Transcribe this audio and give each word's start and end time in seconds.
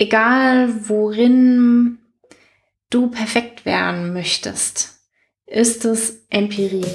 egal 0.00 0.88
worin 0.88 1.98
du 2.88 3.10
perfekt 3.10 3.66
werden 3.66 4.14
möchtest, 4.14 4.98
ist 5.46 5.84
es 5.84 6.24
Empirie. 6.30 6.86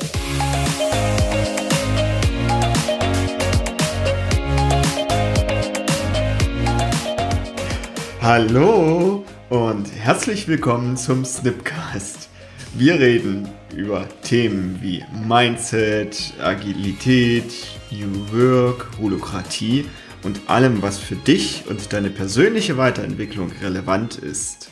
Hallo 8.22 9.24
und 9.50 9.86
herzlich 9.96 10.48
willkommen 10.48 10.98
zum 10.98 11.26
Snipcast. 11.26 12.30
Wir 12.74 13.00
reden 13.00 13.48
über 13.76 14.10
Themen 14.24 14.80
wie 14.82 15.06
Mindset, 15.28 16.34
Agilität, 16.42 17.54
New 17.92 18.34
Work, 18.34 18.90
Holokratie 19.00 19.86
und 20.26 20.50
allem, 20.50 20.82
was 20.82 20.98
für 20.98 21.16
dich 21.16 21.64
und 21.70 21.94
deine 21.94 22.10
persönliche 22.10 22.78
Weiterentwicklung 22.78 23.52
relevant 23.62 24.18
ist. 24.18 24.72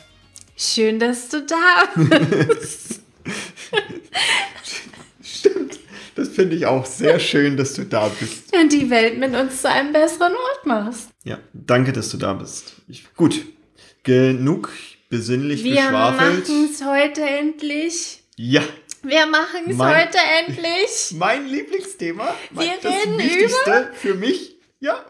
Schön, 0.56 0.98
dass 0.98 1.28
du 1.28 1.42
da 1.42 1.86
bist. 1.94 3.00
Stimmt. 5.22 5.78
Das 6.14 6.28
finde 6.28 6.56
ich 6.56 6.66
auch 6.66 6.86
sehr 6.86 7.18
schön, 7.18 7.56
dass 7.56 7.74
du 7.74 7.84
da 7.84 8.08
bist. 8.20 8.54
Und 8.54 8.72
die 8.72 8.88
Welt 8.90 9.18
mit 9.18 9.34
uns 9.34 9.62
zu 9.62 9.70
einem 9.70 9.92
besseren 9.92 10.32
Ort 10.32 10.66
machst. 10.66 11.08
Ja, 11.24 11.38
danke, 11.52 11.92
dass 11.92 12.10
du 12.10 12.16
da 12.18 12.34
bist. 12.34 12.74
Ich, 12.88 13.04
gut, 13.14 13.44
genug 14.02 14.70
besinnlich 15.08 15.64
Wir 15.64 15.76
geschwafelt. 15.76 16.48
machen 16.48 16.68
es 16.72 16.84
heute 16.84 17.22
endlich. 17.22 18.22
Ja, 18.36 18.62
Wir 19.02 19.26
machen 19.26 19.70
es 19.70 19.78
heute 19.78 20.18
endlich. 20.46 21.12
mein 21.18 21.46
Lieblingsthema. 21.46 22.34
Mein, 22.50 22.66
Wir 22.66 22.74
das 22.82 22.92
reden 22.92 23.18
Wichtigste 23.18 23.90
für 23.94 24.14
mich. 24.14 24.53
Ja, 24.84 25.00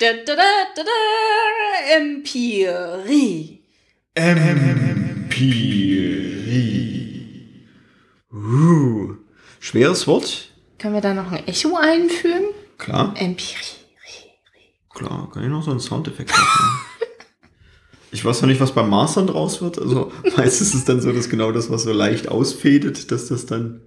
Da, 0.00 0.12
da, 0.12 0.36
da, 0.36 0.44
da, 0.76 0.82
da. 0.84 0.90
Empirie. 1.96 3.58
Empirie. 4.14 4.84
Uh, 8.32 9.16
schweres 9.58 10.06
Wort. 10.06 10.50
Können 10.78 10.94
wir 10.94 11.00
da 11.00 11.14
noch 11.14 11.32
ein 11.32 11.44
Echo 11.48 11.74
einfügen? 11.74 12.50
Klar, 12.78 13.12
Empirie. 13.16 13.56
klar. 14.90 15.28
Kann 15.34 15.42
ich 15.42 15.48
noch 15.48 15.64
so 15.64 15.72
einen 15.72 15.80
Soundeffekt 15.80 16.30
machen? 16.30 16.80
Ich 18.12 18.24
weiß 18.24 18.40
noch 18.42 18.48
nicht, 18.48 18.60
was 18.60 18.70
beim 18.70 18.88
Mastern 18.88 19.26
draus 19.26 19.60
wird. 19.60 19.80
Also 19.80 20.12
meistens 20.36 20.68
ist 20.68 20.74
es 20.74 20.84
dann 20.84 21.00
so, 21.00 21.10
dass 21.10 21.28
genau 21.28 21.50
das, 21.50 21.72
was 21.72 21.82
so 21.82 21.92
leicht 21.92 22.28
ausfädet, 22.28 23.10
dass 23.10 23.26
das 23.26 23.46
dann, 23.46 23.80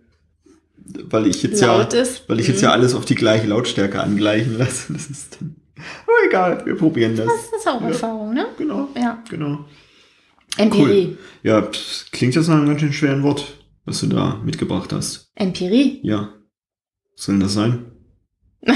weil 1.10 1.28
ich 1.28 1.44
jetzt 1.44 1.62
Laut 1.62 1.94
ja, 1.94 2.02
ist. 2.02 2.28
weil 2.30 2.40
ich 2.40 2.48
jetzt 2.48 2.58
Mhm. 2.58 2.64
ja 2.64 2.72
alles 2.72 2.94
auf 2.96 3.06
die 3.06 3.16
gleiche 3.16 3.48
Lautstärke 3.48 4.02
angleichen 4.02 4.58
lasse. 4.58 4.94
Das 4.94 5.08
ist 5.08 5.38
dann, 5.40 5.56
aber 6.04 6.28
egal, 6.28 6.66
wir 6.66 6.76
probieren 6.78 7.16
das. 7.16 7.28
Das 7.28 7.60
ist 7.62 7.68
auch 7.68 7.82
Ja. 7.82 7.88
Erfahrung, 7.90 8.34
ne? 8.34 8.48
Genau, 8.58 8.88
Ja. 8.96 9.24
genau. 9.30 9.66
Empirie. 10.58 11.18
Ja, 11.44 11.62
das 11.62 12.08
klingt 12.12 12.34
jetzt 12.36 12.48
nach 12.48 12.56
einem 12.56 12.66
ganz 12.68 12.80
schön 12.82 12.94
schweren 12.94 13.22
Wort, 13.24 13.58
was 13.86 14.00
du 14.02 14.08
da 14.08 14.42
mitgebracht 14.44 14.92
hast. 14.92 15.30
Empirie. 15.36 16.00
Ja. 16.04 16.34
Was 17.16 17.26
soll 17.26 17.36
denn 17.36 17.42
das 17.44 17.54
sein? 17.54 17.86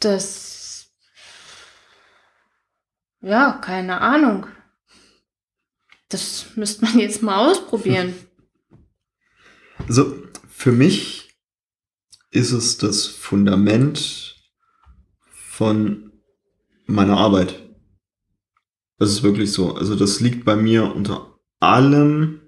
Das. 0.00 0.88
Ja, 3.22 3.52
keine 3.62 4.00
Ahnung. 4.02 4.46
Das 6.10 6.46
müsste 6.54 6.84
man 6.84 6.98
jetzt 6.98 7.22
mal 7.22 7.50
ausprobieren. 7.50 8.14
Also, 9.86 10.14
für 10.48 10.72
mich 10.72 11.36
ist 12.30 12.52
es 12.52 12.78
das 12.78 13.06
Fundament 13.06 14.36
von 15.30 16.12
meiner 16.86 17.16
Arbeit. 17.16 17.62
Das 18.98 19.10
ist 19.10 19.22
wirklich 19.22 19.52
so. 19.52 19.74
Also, 19.74 19.94
das 19.94 20.20
liegt 20.20 20.44
bei 20.44 20.56
mir 20.56 20.94
unter 20.94 21.38
allem, 21.60 22.40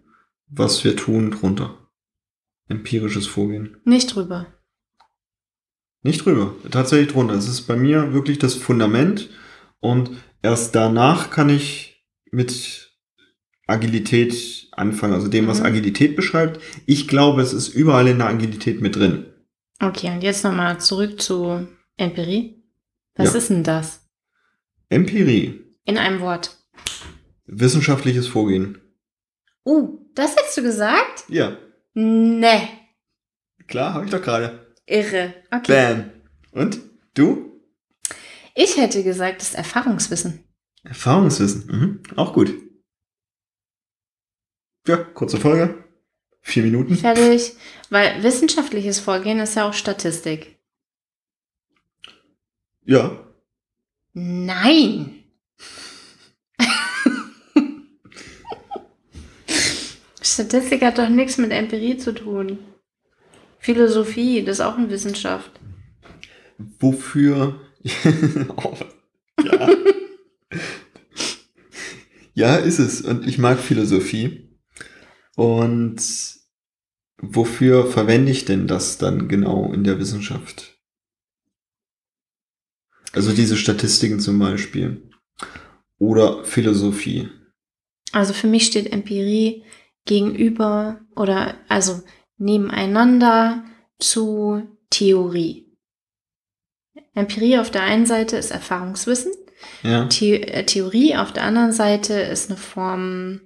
was 0.48 0.82
wir 0.84 0.96
tun, 0.96 1.30
drunter. 1.30 1.90
Empirisches 2.68 3.26
Vorgehen. 3.26 3.76
Nicht 3.84 4.14
drüber. 4.14 4.46
Nicht 6.02 6.24
drüber, 6.24 6.54
tatsächlich 6.70 7.12
drunter. 7.12 7.34
Es 7.34 7.48
ist 7.48 7.62
bei 7.62 7.76
mir 7.76 8.12
wirklich 8.12 8.38
das 8.38 8.54
Fundament 8.54 9.30
und 9.80 10.10
erst 10.42 10.74
danach 10.74 11.30
kann 11.30 11.48
ich 11.48 12.06
mit 12.30 12.87
Agilität 13.68 14.68
anfangen, 14.72 15.12
also 15.14 15.28
dem, 15.28 15.46
was 15.46 15.60
Mhm. 15.60 15.66
Agilität 15.66 16.16
beschreibt. 16.16 16.60
Ich 16.86 17.06
glaube, 17.08 17.42
es 17.42 17.52
ist 17.52 17.68
überall 17.68 18.08
in 18.08 18.18
der 18.18 18.28
Agilität 18.28 18.80
mit 18.80 18.96
drin. 18.96 19.26
Okay, 19.80 20.10
und 20.10 20.22
jetzt 20.22 20.42
nochmal 20.44 20.80
zurück 20.80 21.20
zu 21.20 21.66
Empirie. 21.96 22.64
Was 23.14 23.32
Ja. 23.32 23.38
ist 23.38 23.50
denn 23.50 23.62
das? 23.64 24.00
Empirie, 24.88 25.60
In 25.84 25.98
einem 25.98 26.20
Wort. 26.20 26.56
wissenschaftliches 27.46 28.26
Vorgehen. 28.26 28.78
Uh, 29.64 29.98
das 30.14 30.34
hättest 30.36 30.56
du 30.56 30.62
gesagt? 30.62 31.24
Ja, 31.28 31.56
Ne. 31.94 32.68
klar, 33.66 33.94
habe 33.94 34.04
ich 34.06 34.10
doch 34.10 34.22
gerade. 34.22 34.66
Irre. 34.86 35.34
Okay. 35.50 35.66
Bam. 36.52 36.62
Und 36.62 36.80
du? 37.14 37.60
Ich 38.54 38.76
hätte 38.78 39.02
gesagt, 39.02 39.40
das 39.40 39.50
ist 39.50 39.54
Erfahrungswissen. 39.56 40.44
Erfahrungswissen. 40.84 41.66
Mhm. 41.66 42.02
Auch 42.16 42.32
gut. 42.32 42.52
Ja, 44.86 44.96
kurze 44.96 45.38
Folge. 45.38 45.84
Vier 46.40 46.62
Minuten. 46.62 46.96
Fertig. 46.96 47.54
Weil 47.90 48.22
wissenschaftliches 48.22 49.00
Vorgehen 49.00 49.40
ist 49.40 49.54
ja 49.54 49.68
auch 49.68 49.74
Statistik. 49.74 50.58
Ja. 52.84 53.24
Nein. 54.14 55.24
Statistik 60.22 60.82
hat 60.82 60.98
doch 60.98 61.08
nichts 61.08 61.36
mit 61.36 61.50
Empirie 61.52 61.98
zu 61.98 62.14
tun. 62.14 62.58
Philosophie, 63.58 64.42
das 64.42 64.58
ist 64.58 64.64
auch 64.64 64.78
eine 64.78 64.88
Wissenschaft. 64.88 65.50
Wofür? 66.80 67.60
oh, 68.56 68.74
ja. 69.44 69.68
ja, 72.34 72.56
ist 72.56 72.78
es. 72.78 73.02
Und 73.02 73.28
ich 73.28 73.36
mag 73.38 73.58
Philosophie. 73.58 74.47
Und 75.38 76.02
wofür 77.22 77.86
verwende 77.86 78.32
ich 78.32 78.44
denn 78.44 78.66
das 78.66 78.98
dann 78.98 79.28
genau 79.28 79.72
in 79.72 79.84
der 79.84 80.00
Wissenschaft? 80.00 80.76
Also 83.12 83.32
diese 83.32 83.56
Statistiken 83.56 84.18
zum 84.18 84.40
Beispiel. 84.40 85.08
Oder 86.00 86.44
Philosophie. 86.44 87.28
Also 88.10 88.32
für 88.32 88.48
mich 88.48 88.66
steht 88.66 88.92
Empirie 88.92 89.62
gegenüber 90.06 91.02
oder 91.14 91.54
also 91.68 92.02
nebeneinander 92.38 93.62
zu 94.00 94.66
Theorie. 94.90 95.72
Empirie 97.14 97.58
auf 97.58 97.70
der 97.70 97.82
einen 97.82 98.06
Seite 98.06 98.36
ist 98.36 98.50
Erfahrungswissen, 98.50 99.30
Ja. 99.84 100.10
The 100.10 100.42
äh, 100.42 100.66
Theorie 100.66 101.14
auf 101.14 101.32
der 101.32 101.44
anderen 101.44 101.70
Seite 101.70 102.14
ist 102.14 102.50
eine 102.50 102.58
Form, 102.58 103.42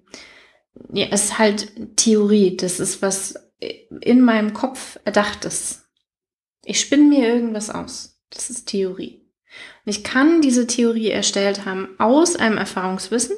ja, 0.92 1.06
es 1.10 1.24
ist 1.24 1.38
halt 1.38 1.96
Theorie. 1.96 2.56
Das 2.56 2.80
ist 2.80 3.02
was 3.02 3.34
in 4.00 4.20
meinem 4.20 4.52
Kopf 4.52 4.98
erdachtes. 5.04 5.84
Ich 6.64 6.80
spinne 6.80 7.04
mir 7.04 7.34
irgendwas 7.34 7.70
aus. 7.70 8.20
Das 8.30 8.50
ist 8.50 8.66
Theorie. 8.66 9.20
Und 9.84 9.90
ich 9.90 10.04
kann 10.04 10.40
diese 10.40 10.66
Theorie 10.66 11.10
erstellt 11.10 11.66
haben 11.66 11.88
aus 11.98 12.36
einem 12.36 12.56
Erfahrungswissen, 12.56 13.36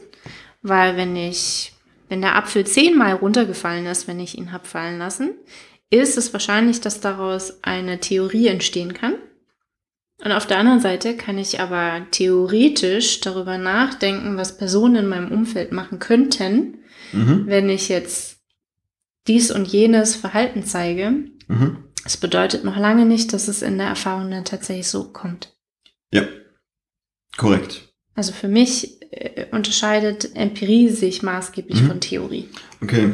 weil 0.62 0.97
wenn 0.97 1.17
ich, 1.17 1.73
wenn 2.09 2.21
der 2.21 2.37
Apfel 2.37 2.67
zehnmal 2.67 3.15
runtergefallen 3.15 3.87
ist, 3.87 4.06
wenn 4.06 4.21
ich 4.21 4.39
ihn 4.39 4.53
hab 4.53 4.67
fallen 4.67 4.99
lassen, 4.99 5.34
ist 5.91 6.17
es 6.17 6.33
wahrscheinlich, 6.33 6.81
dass 6.81 7.00
daraus 7.00 7.62
eine 7.62 8.00
Theorie 8.00 8.49
entstehen 8.49 8.94
kann. 8.94 9.15
Und 10.23 10.33
auf 10.33 10.47
der 10.47 10.59
anderen 10.59 10.81
Seite 10.81 11.17
kann 11.17 11.38
ich 11.38 11.61
aber 11.61 12.06
theoretisch 12.11 13.20
darüber 13.20 13.59
nachdenken, 13.59 14.37
was 14.37 14.56
Personen 14.56 14.97
in 14.97 15.06
meinem 15.06 15.32
Umfeld 15.32 15.73
machen 15.73 15.99
könnten, 15.99 16.84
Mhm. 17.14 17.44
wenn 17.46 17.69
ich 17.69 17.88
jetzt 17.88 18.38
dies 19.26 19.50
und 19.50 19.66
jenes 19.66 20.16
Verhalten 20.16 20.64
zeige. 20.64 21.11
Mhm. 21.49 21.78
Das 22.02 22.16
bedeutet 22.19 22.64
noch 22.64 22.76
lange 22.76 23.06
nicht, 23.06 23.32
dass 23.32 23.49
es 23.49 23.62
in 23.62 23.78
der 23.78 23.87
Erfahrung 23.88 24.31
dann 24.31 24.44
tatsächlich 24.44 24.88
so 24.88 25.05
kommt. 25.12 25.56
Ja. 26.12 26.22
Korrekt. 27.37 27.88
Also 28.14 28.32
für 28.32 28.49
mich 28.49 29.00
äh, 29.12 29.46
unterscheidet 29.50 30.37
Empirie 30.37 30.90
sich 30.90 31.22
maßgeblich 31.22 31.82
Mhm. 31.82 31.87
von 31.87 32.00
Theorie. 32.00 32.49
Okay. 32.82 33.12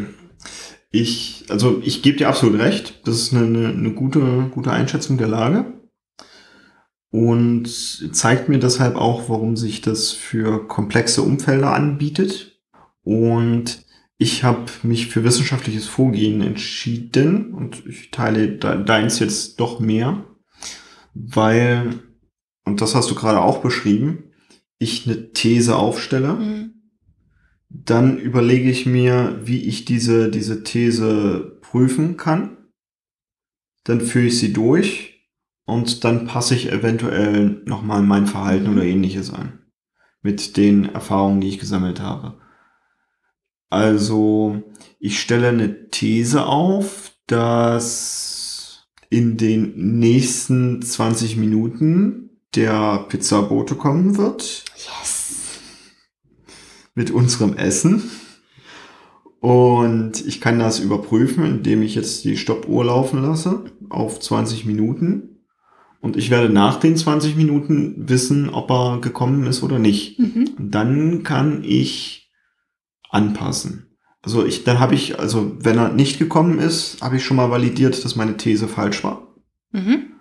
Ich, 0.91 1.44
also 1.49 1.81
ich 1.85 2.02
gebe 2.02 2.19
dir 2.19 2.29
absolut 2.29 2.58
recht. 2.58 3.06
Das 3.06 3.14
ist 3.17 3.32
eine, 3.32 3.47
eine, 3.47 3.69
eine 3.69 3.93
gute, 3.94 4.50
gute 4.52 4.73
Einschätzung 4.73 5.17
der 5.19 5.29
Lage. 5.29 5.73
Und 7.12 7.67
zeigt 8.14 8.49
mir 8.49 8.58
deshalb 8.58 8.97
auch, 8.97 9.29
warum 9.29 9.56
sich 9.56 9.81
das 9.81 10.12
für 10.12 10.67
komplexe 10.69 11.23
Umfelder 11.23 11.73
anbietet. 11.75 12.61
Und 13.02 13.85
ich 14.21 14.45
habe 14.45 14.71
mich 14.83 15.07
für 15.09 15.25
wissenschaftliches 15.25 15.87
Vorgehen 15.87 16.43
entschieden 16.43 17.55
und 17.55 17.85
ich 17.87 18.11
teile 18.11 18.49
de- 18.59 18.85
deins 18.85 19.19
jetzt 19.19 19.59
doch 19.59 19.81
mehr. 19.81 20.25
weil, 21.13 21.99
und 22.65 22.81
das 22.81 22.95
hast 22.95 23.11
du 23.11 23.17
gerade 23.17 23.41
auch 23.41 23.63
beschrieben, 23.63 24.31
ich 24.79 25.07
eine 25.07 25.33
These 25.33 25.75
aufstelle. 25.75 26.35
Mhm. 26.35 26.75
Dann 27.69 28.19
überlege 28.19 28.71
ich 28.71 28.87
mir, 28.87 29.41
wie 29.43 29.65
ich 29.65 29.85
diese, 29.87 30.31
diese 30.31 30.63
These 30.63 31.59
prüfen 31.63 32.17
kann. 32.17 32.59
Dann 33.85 34.01
führe 34.01 34.27
ich 34.27 34.39
sie 34.39 34.53
durch 34.53 35.27
und 35.67 36.05
dann 36.05 36.27
passe 36.27 36.55
ich 36.55 36.71
eventuell 36.71 37.63
nochmal 37.65 38.03
mein 38.03 38.27
Verhalten 38.27 38.67
Mhm. 38.71 38.73
oder 38.77 38.85
ähnliches 38.85 39.33
an. 39.33 39.59
Mit 40.23 40.57
den 40.57 40.85
Erfahrungen, 40.85 41.41
die 41.41 41.49
ich 41.49 41.59
gesammelt 41.59 42.01
habe. 42.01 42.39
Also, 43.71 44.63
ich 44.99 45.21
stelle 45.21 45.49
eine 45.49 45.89
These 45.89 46.45
auf, 46.45 47.13
dass 47.27 48.89
in 49.09 49.37
den 49.37 49.99
nächsten 49.99 50.83
20 50.83 51.37
Minuten 51.37 52.31
der 52.55 53.07
Pizzabote 53.09 53.77
kommen 53.77 54.17
wird 54.17 54.65
Yes. 54.77 55.35
mit 56.95 57.11
unserem 57.11 57.55
Essen. 57.55 58.03
Und 59.39 60.27
ich 60.27 60.41
kann 60.41 60.59
das 60.59 60.81
überprüfen, 60.81 61.45
indem 61.47 61.83
ich 61.83 61.95
jetzt 61.95 62.25
die 62.25 62.37
Stoppuhr 62.37 62.85
laufen 62.85 63.23
lasse 63.23 63.65
auf 63.89 64.21
20 64.21 64.67
Minuten. 64.67 65.41
Und 66.01 66.17
ich 66.17 66.31
werde 66.31 66.53
nach 66.53 66.81
den 66.81 66.97
20 66.97 67.37
Minuten 67.37 68.09
wissen, 68.09 68.51
ob 68.51 68.71
er 68.71 69.01
gekommen 69.01 69.47
ist 69.47 69.63
oder 69.63 69.79
nicht. 69.79 70.19
Mhm. 70.19 70.51
Dann 70.59 71.23
kann 71.23 71.63
ich 71.65 72.20
anpassen. 73.11 73.97
Also 74.23 74.45
ich, 74.45 74.65
dann 74.65 74.81
habe 74.81 74.95
ich, 74.95 75.19
also 75.19 75.57
wenn 75.61 75.79
er 75.79 75.89
nicht 75.89 76.19
gekommen 76.19 76.59
ist, 76.59 77.01
habe 77.01 77.17
ich 77.17 77.25
schon 77.25 77.37
mal 77.37 77.51
validiert, 77.51 78.05
dass 78.05 78.17
meine 78.17 78.37
These 78.37 78.69
falsch 78.69 79.03
war. 79.03 79.35
Mhm. 79.73 80.12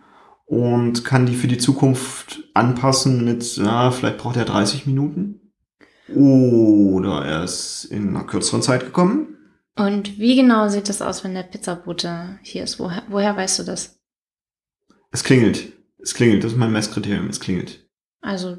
Und 0.45 1.05
kann 1.05 1.25
die 1.25 1.35
für 1.35 1.47
die 1.47 1.57
Zukunft 1.57 2.43
anpassen 2.53 3.23
mit, 3.23 3.57
ja, 3.57 3.91
vielleicht 3.91 4.17
braucht 4.17 4.37
er 4.37 4.45
30 4.45 4.85
Minuten. 4.87 5.53
Oder 6.15 7.23
er 7.25 7.43
ist 7.43 7.85
in 7.85 8.09
einer 8.09 8.25
kürzeren 8.25 8.63
Zeit 8.63 8.81
gekommen. 8.81 9.37
Und 9.75 10.17
wie 10.17 10.35
genau 10.35 10.67
sieht 10.67 10.89
das 10.89 11.01
aus, 11.01 11.23
wenn 11.23 11.35
der 11.35 11.43
Pizzabote 11.43 12.39
hier 12.41 12.63
ist? 12.63 12.79
Woher, 12.79 13.03
woher 13.09 13.37
weißt 13.37 13.59
du 13.59 13.63
das? 13.63 13.99
Es 15.11 15.23
klingelt. 15.23 15.71
Es 16.01 16.13
klingelt. 16.13 16.43
Das 16.43 16.53
ist 16.53 16.57
mein 16.57 16.71
Messkriterium. 16.71 17.27
Es 17.27 17.39
klingelt. 17.39 17.87
Also, 18.21 18.57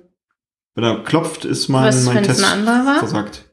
Wenn 0.75 0.85
er 0.85 1.03
klopft, 1.03 1.45
ist 1.45 1.69
mein, 1.69 1.89
Was, 1.89 2.05
mein 2.05 2.23
Test 2.23 2.41
versagt. 2.41 3.50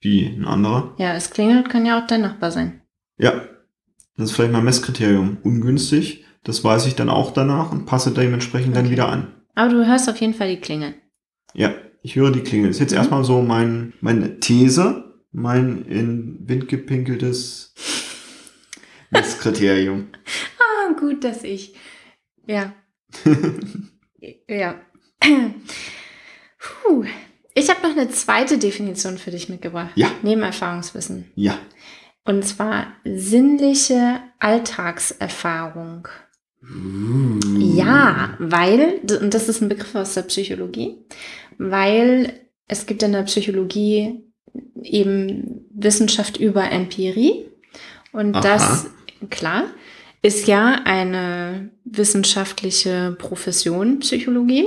Wie 0.00 0.24
ein 0.26 0.44
anderer? 0.46 0.94
ja, 0.98 1.14
es 1.14 1.30
klingelt, 1.30 1.68
kann 1.68 1.84
ja 1.86 2.00
auch 2.02 2.06
dein 2.06 2.22
Nachbar 2.22 2.50
sein. 2.50 2.80
Ja. 3.18 3.32
Das 4.16 4.30
ist 4.30 4.36
vielleicht 4.36 4.52
mein 4.52 4.64
Messkriterium. 4.64 5.38
Ungünstig. 5.42 6.24
Das 6.44 6.62
weiß 6.64 6.86
ich 6.86 6.94
dann 6.94 7.08
auch 7.10 7.32
danach 7.32 7.70
und 7.72 7.86
passe 7.86 8.12
dementsprechend 8.12 8.74
dann 8.76 8.84
Okay. 8.86 8.92
wieder 8.92 9.08
an. 9.08 9.34
Aber 9.54 9.70
du 9.70 9.86
hörst 9.86 10.08
auf 10.08 10.16
jeden 10.18 10.34
Fall 10.34 10.48
die 10.48 10.60
Klingel. 10.60 10.94
Ja, 11.54 11.74
ich 12.02 12.16
höre 12.16 12.30
die 12.30 12.40
Klingel. 12.40 12.68
Das 12.68 12.76
ist 12.76 12.80
jetzt 12.80 12.92
Mhm. 12.92 12.98
erstmal 12.98 13.24
so 13.24 13.42
mein, 13.42 13.92
meine 14.00 14.40
These, 14.40 15.20
mein 15.32 15.84
in 15.86 16.48
Wind 16.48 16.68
gepinkeltes 16.68 17.74
Messkriterium. 19.10 20.08
Ah, 20.58 20.92
gut, 20.98 21.24
dass 21.24 21.44
ich. 21.44 21.74
Ja. 22.46 22.72
ja. 24.48 24.80
Puh. 26.58 27.04
Ich 27.54 27.68
habe 27.68 27.86
noch 27.86 27.96
eine 27.96 28.08
zweite 28.10 28.58
Definition 28.58 29.18
für 29.18 29.30
dich 29.30 29.48
mitgebracht. 29.48 29.92
Ja. 29.96 30.10
Neben 30.22 30.42
Erfahrungswissen. 30.42 31.30
ja. 31.34 31.58
Und 32.24 32.44
zwar 32.44 32.88
sinnliche 33.04 34.20
Alltagserfahrung. 34.38 36.06
Ja, 37.58 38.36
weil, 38.38 39.00
und 39.20 39.32
das 39.32 39.48
ist 39.48 39.62
ein 39.62 39.70
Begriff 39.70 39.94
aus 39.94 40.14
der 40.14 40.22
Psychologie, 40.22 40.98
weil 41.56 42.34
es 42.68 42.84
gibt 42.86 43.02
in 43.02 43.12
der 43.12 43.22
Psychologie 43.22 44.22
eben 44.82 45.66
Wissenschaft 45.74 46.36
über 46.36 46.70
Empirie. 46.70 47.46
Und 48.12 48.36
Aha. 48.36 48.42
das, 48.42 48.90
klar, 49.30 49.64
ist 50.22 50.46
ja 50.46 50.82
eine 50.84 51.70
wissenschaftliche 51.84 53.16
Profession, 53.18 54.00
Psychologie. 54.00 54.66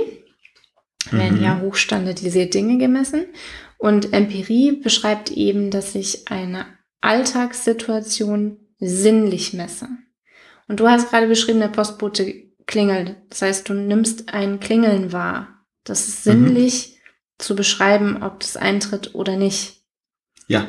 Werden 1.10 1.38
Mhm. 1.38 1.44
ja 1.44 1.60
hochstandardisiert 1.60 2.54
Dinge 2.54 2.78
gemessen. 2.78 3.26
Und 3.78 4.12
Empirie 4.12 4.72
beschreibt 4.72 5.30
eben, 5.30 5.70
dass 5.70 5.94
ich 5.94 6.28
eine 6.30 6.66
Alltagssituation 7.00 8.58
sinnlich 8.78 9.52
messe. 9.52 9.88
Und 10.68 10.80
du 10.80 10.88
hast 10.88 11.10
gerade 11.10 11.26
beschrieben, 11.26 11.60
der 11.60 11.68
Postbote 11.68 12.44
klingelt. 12.66 13.16
Das 13.28 13.42
heißt, 13.42 13.68
du 13.68 13.74
nimmst 13.74 14.32
ein 14.32 14.60
Klingeln 14.60 15.12
wahr. 15.12 15.64
Das 15.84 16.08
ist 16.08 16.24
Mhm. 16.26 16.30
sinnlich 16.46 16.98
zu 17.38 17.54
beschreiben, 17.54 18.22
ob 18.22 18.40
das 18.40 18.56
eintritt 18.56 19.14
oder 19.14 19.36
nicht. 19.36 19.82
Ja. 20.46 20.68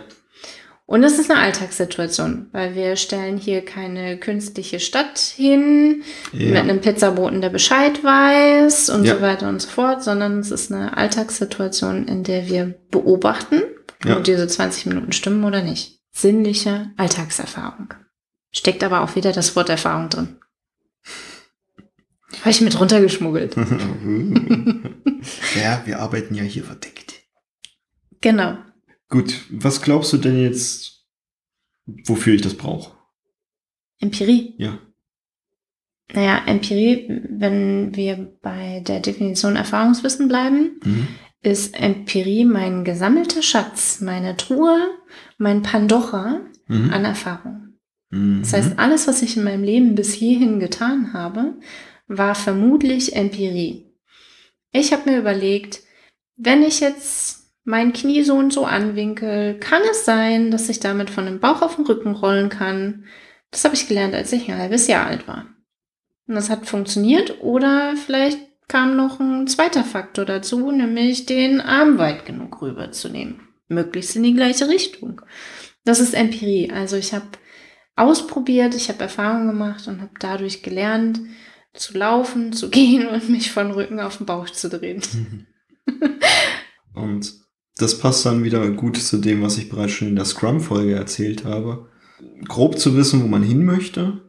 Und 0.87 1.03
es 1.03 1.17
ist 1.17 1.31
eine 1.31 1.39
Alltagssituation, 1.39 2.47
weil 2.51 2.75
wir 2.75 2.95
stellen 2.95 3.37
hier 3.37 3.65
keine 3.65 4.19
künstliche 4.19 4.79
Stadt 4.79 5.17
hin 5.17 6.03
mit 6.31 6.53
Ja. 6.53 6.59
einem 6.61 6.79
Pizzaboten, 6.79 7.41
der 7.41 7.49
Bescheid 7.49 8.03
weiß 8.03 8.89
und 8.91 9.03
Ja. 9.03 9.15
so 9.15 9.21
weiter 9.21 9.49
und 9.49 9.59
so 9.61 9.69
fort, 9.69 10.03
sondern 10.03 10.39
es 10.39 10.51
ist 10.51 10.71
eine 10.71 10.95
Alltagssituation, 10.95 12.07
in 12.07 12.23
der 12.23 12.47
wir 12.47 12.75
beobachten, 12.91 13.63
Ja. 14.05 14.17
ob 14.17 14.23
diese 14.25 14.47
20 14.47 14.85
Minuten 14.85 15.11
stimmen 15.11 15.43
oder 15.43 15.63
nicht. 15.63 16.01
Sinnliche 16.11 16.91
Alltagserfahrung. 16.97 17.93
Steckt 18.51 18.83
aber 18.83 19.01
auch 19.01 19.15
wieder 19.15 19.31
das 19.31 19.55
Wort 19.55 19.69
Erfahrung 19.69 20.09
drin. 20.09 20.37
Habe 22.41 22.51
ich 22.51 22.61
mit 22.61 22.79
runtergeschmuggelt. 22.79 23.55
ja, 25.55 25.81
wir 25.85 25.99
arbeiten 25.99 26.35
ja 26.35 26.43
hier 26.43 26.63
verdeckt. 26.63 27.15
Genau. 28.21 28.57
Gut, 29.09 29.41
was 29.49 29.81
glaubst 29.81 30.11
du 30.13 30.17
denn 30.17 30.39
jetzt, 30.41 31.05
wofür 31.85 32.33
ich 32.33 32.41
das 32.41 32.55
brauche? 32.55 32.95
Empirie. 33.99 34.55
Ja. 34.57 34.79
Naja, 36.13 36.43
Empirie, 36.45 37.21
wenn 37.29 37.95
wir 37.95 38.37
bei 38.41 38.81
der 38.85 38.99
Definition 38.99 39.55
Erfahrungswissen 39.55 40.27
bleiben, 40.27 40.79
Mhm. 40.83 41.07
ist 41.41 41.75
Empirie 41.79 42.45
mein 42.45 42.83
gesammelter 42.83 43.41
Schatz, 43.41 44.01
meine 44.01 44.37
Truhe, 44.37 44.91
mein 45.37 45.61
Pandora 45.63 46.41
Mhm. 46.67 46.89
an 46.91 47.05
Erfahrung. 47.05 47.79
Mhm. 48.09 48.41
Das 48.41 48.53
heißt, 48.53 48.77
alles, 48.79 49.07
was 49.07 49.21
ich 49.21 49.37
in 49.37 49.43
meinem 49.43 49.63
Leben 49.63 49.95
bis 49.95 50.13
hierhin 50.13 50.59
getan 50.59 51.13
habe, 51.13 51.55
war 52.07 52.35
vermutlich 52.35 53.15
Empirie. 53.15 53.91
Ich 54.71 54.93
habe 54.93 55.09
mir 55.09 55.17
überlegt, 55.19 55.81
wenn 56.35 56.61
ich 56.63 56.79
jetzt 56.81 57.44
mein 57.65 57.93
Knie 57.93 58.23
so 58.23 58.35
und 58.35 58.53
so 58.53 58.65
anwinkel, 58.65 59.59
kann 59.59 59.81
es 59.89 60.05
sein, 60.05 60.51
dass 60.51 60.69
ich 60.69 60.79
damit 60.79 61.09
von 61.09 61.25
dem 61.25 61.39
Bauch 61.39 61.61
auf 61.61 61.75
den 61.75 61.85
Rücken 61.85 62.11
rollen 62.11 62.49
kann. 62.49 63.05
Das 63.51 63.65
habe 63.65 63.75
ich 63.75 63.87
gelernt, 63.87 64.13
als 64.13 64.31
ich 64.31 64.49
ein 64.49 64.57
halbes 64.57 64.87
Jahr 64.87 65.07
alt 65.07 65.27
war. 65.27 65.47
Und 66.27 66.35
das 66.35 66.49
hat 66.49 66.67
funktioniert 66.67 67.41
oder 67.41 67.95
vielleicht 67.95 68.39
kam 68.67 68.95
noch 68.95 69.19
ein 69.19 69.47
zweiter 69.47 69.83
Faktor 69.83 70.25
dazu, 70.25 70.71
nämlich 70.71 71.25
den 71.25 71.59
Arm 71.59 71.97
weit 71.97 72.25
genug 72.25 72.61
rüberzunehmen. 72.61 73.41
Möglichst 73.67 74.15
in 74.15 74.23
die 74.23 74.33
gleiche 74.33 74.67
Richtung. 74.69 75.21
Das 75.83 75.99
ist 75.99 76.13
Empirie. 76.13 76.71
Also 76.71 76.97
ich 76.97 77.13
habe 77.13 77.27
ausprobiert, 77.95 78.75
ich 78.75 78.89
habe 78.89 79.01
Erfahrungen 79.01 79.47
gemacht 79.47 79.87
und 79.87 80.01
habe 80.01 80.13
dadurch 80.19 80.61
gelernt, 80.61 81.19
zu 81.73 81.97
laufen, 81.97 82.53
zu 82.53 82.69
gehen 82.71 83.07
und 83.07 83.29
mich 83.29 83.51
von 83.51 83.71
Rücken 83.71 83.99
auf 83.99 84.17
den 84.17 84.27
Bauch 84.27 84.49
zu 84.49 84.69
drehen. 84.69 85.01
Und 86.95 87.44
das 87.77 87.99
passt 87.99 88.25
dann 88.25 88.43
wieder 88.43 88.69
gut 88.71 88.97
zu 88.97 89.17
dem, 89.17 89.41
was 89.41 89.57
ich 89.57 89.69
bereits 89.69 89.93
schon 89.93 90.07
in 90.09 90.15
der 90.15 90.25
Scrum-Folge 90.25 90.95
erzählt 90.95 91.43
habe. 91.45 91.89
Grob 92.47 92.79
zu 92.79 92.95
wissen, 92.95 93.21
wo 93.23 93.27
man 93.27 93.43
hin 93.43 93.65
möchte, 93.65 94.21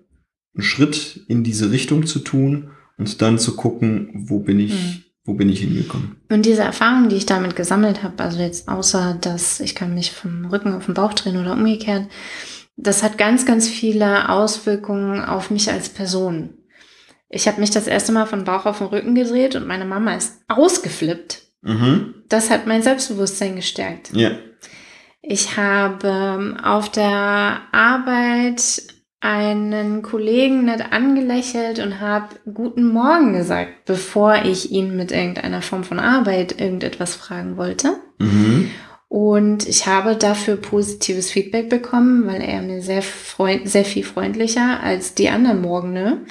einen 0.55 0.63
Schritt 0.63 1.25
in 1.29 1.45
diese 1.45 1.71
Richtung 1.71 2.07
zu 2.07 2.19
tun 2.21 2.71
und 2.99 3.21
dann 3.23 3.39
zu 3.39 3.55
gucken, 3.57 4.11
wo 4.29 4.41
bin 4.41 4.59
ich, 4.59 4.73
Mhm. 4.73 5.03
wo 5.25 5.35
bin 5.35 5.49
ich 5.49 5.61
hingekommen. 5.61 6.17
Und 6.31 6.47
diese 6.47 6.63
Erfahrungen, 6.63 7.09
die 7.09 7.17
ich 7.17 7.27
damit 7.27 7.55
gesammelt 7.57 8.03
habe, 8.03 8.23
also 8.25 8.39
jetzt 8.41 8.69
außer, 8.69 9.19
dass 9.21 9.61
ich 9.61 9.75
kann 9.75 9.95
mich 9.95 10.13
vom 10.13 10.47
Rücken 10.47 10.73
auf 10.73 10.87
den 10.87 10.95
Bauch 10.95 11.13
drehen 11.13 11.37
oder 11.37 11.53
umgekehrt, 11.53 12.09
das 12.77 13.03
hat 13.03 13.17
ganz, 13.17 13.47
ganz 13.47 13.69
viele 13.69 14.29
Auswirkungen 14.29 15.25
auf 15.25 15.51
mich 15.51 15.71
als 15.71 15.89
Person. 15.89 16.51
Ich 17.29 17.49
habe 17.49 17.61
mich 17.61 17.71
das 17.71 17.87
erste 17.87 18.13
Mal 18.13 18.27
von 18.27 18.45
Bauch 18.45 18.67
auf 18.67 18.79
den 18.79 18.89
Rücken 18.89 19.15
gedreht 19.15 19.57
und 19.57 19.67
meine 19.67 19.85
Mama 19.85 20.15
ist 20.15 20.41
ausgeflippt. 20.49 21.43
Mhm. 21.63 22.15
Das 22.29 22.51
hat 22.51 22.67
mein 22.67 22.83
Selbstbewusstsein 22.83 23.57
gestärkt. 23.57 24.11
Ja. 24.13 24.33
Ich 25.23 25.57
habe 25.57 26.07
ähm, 26.09 26.57
auf 26.63 26.89
der 26.91 27.61
Arbeit 27.73 28.83
einen 29.21 30.03
Kollegen 30.03 30.67
nett 30.67 30.93
angelächelt 30.93 31.81
und 31.81 32.01
habe 32.01 32.37
guten 32.53 32.87
Morgen 32.87 33.33
gesagt, 33.33 33.85
bevor 33.87 34.45
ich 34.45 34.71
ihn 34.71 34.95
mit 34.97 35.11
irgendeiner 35.11 35.63
Form 35.63 35.83
von 35.83 35.99
Arbeit 35.99 36.61
irgendetwas 36.61 37.17
fragen 37.17 37.57
wollte. 37.57 37.97
Mhm. 38.19 38.71
Und 39.09 39.67
ich 39.67 39.87
habe 39.87 40.17
dafür 40.17 40.57
positives 40.57 41.31
Feedback 41.31 41.69
bekommen, 41.69 42.27
weil 42.27 42.41
er 42.41 42.63
mir 42.63 42.83
sehr, 42.83 43.03
freund 43.03 43.69
sehr 43.69 43.85
viel 43.85 44.05
freundlicher 44.05 44.81
als 44.81 45.15
die 45.15 45.29
anderen 45.29 45.63
Morgene 45.63 46.25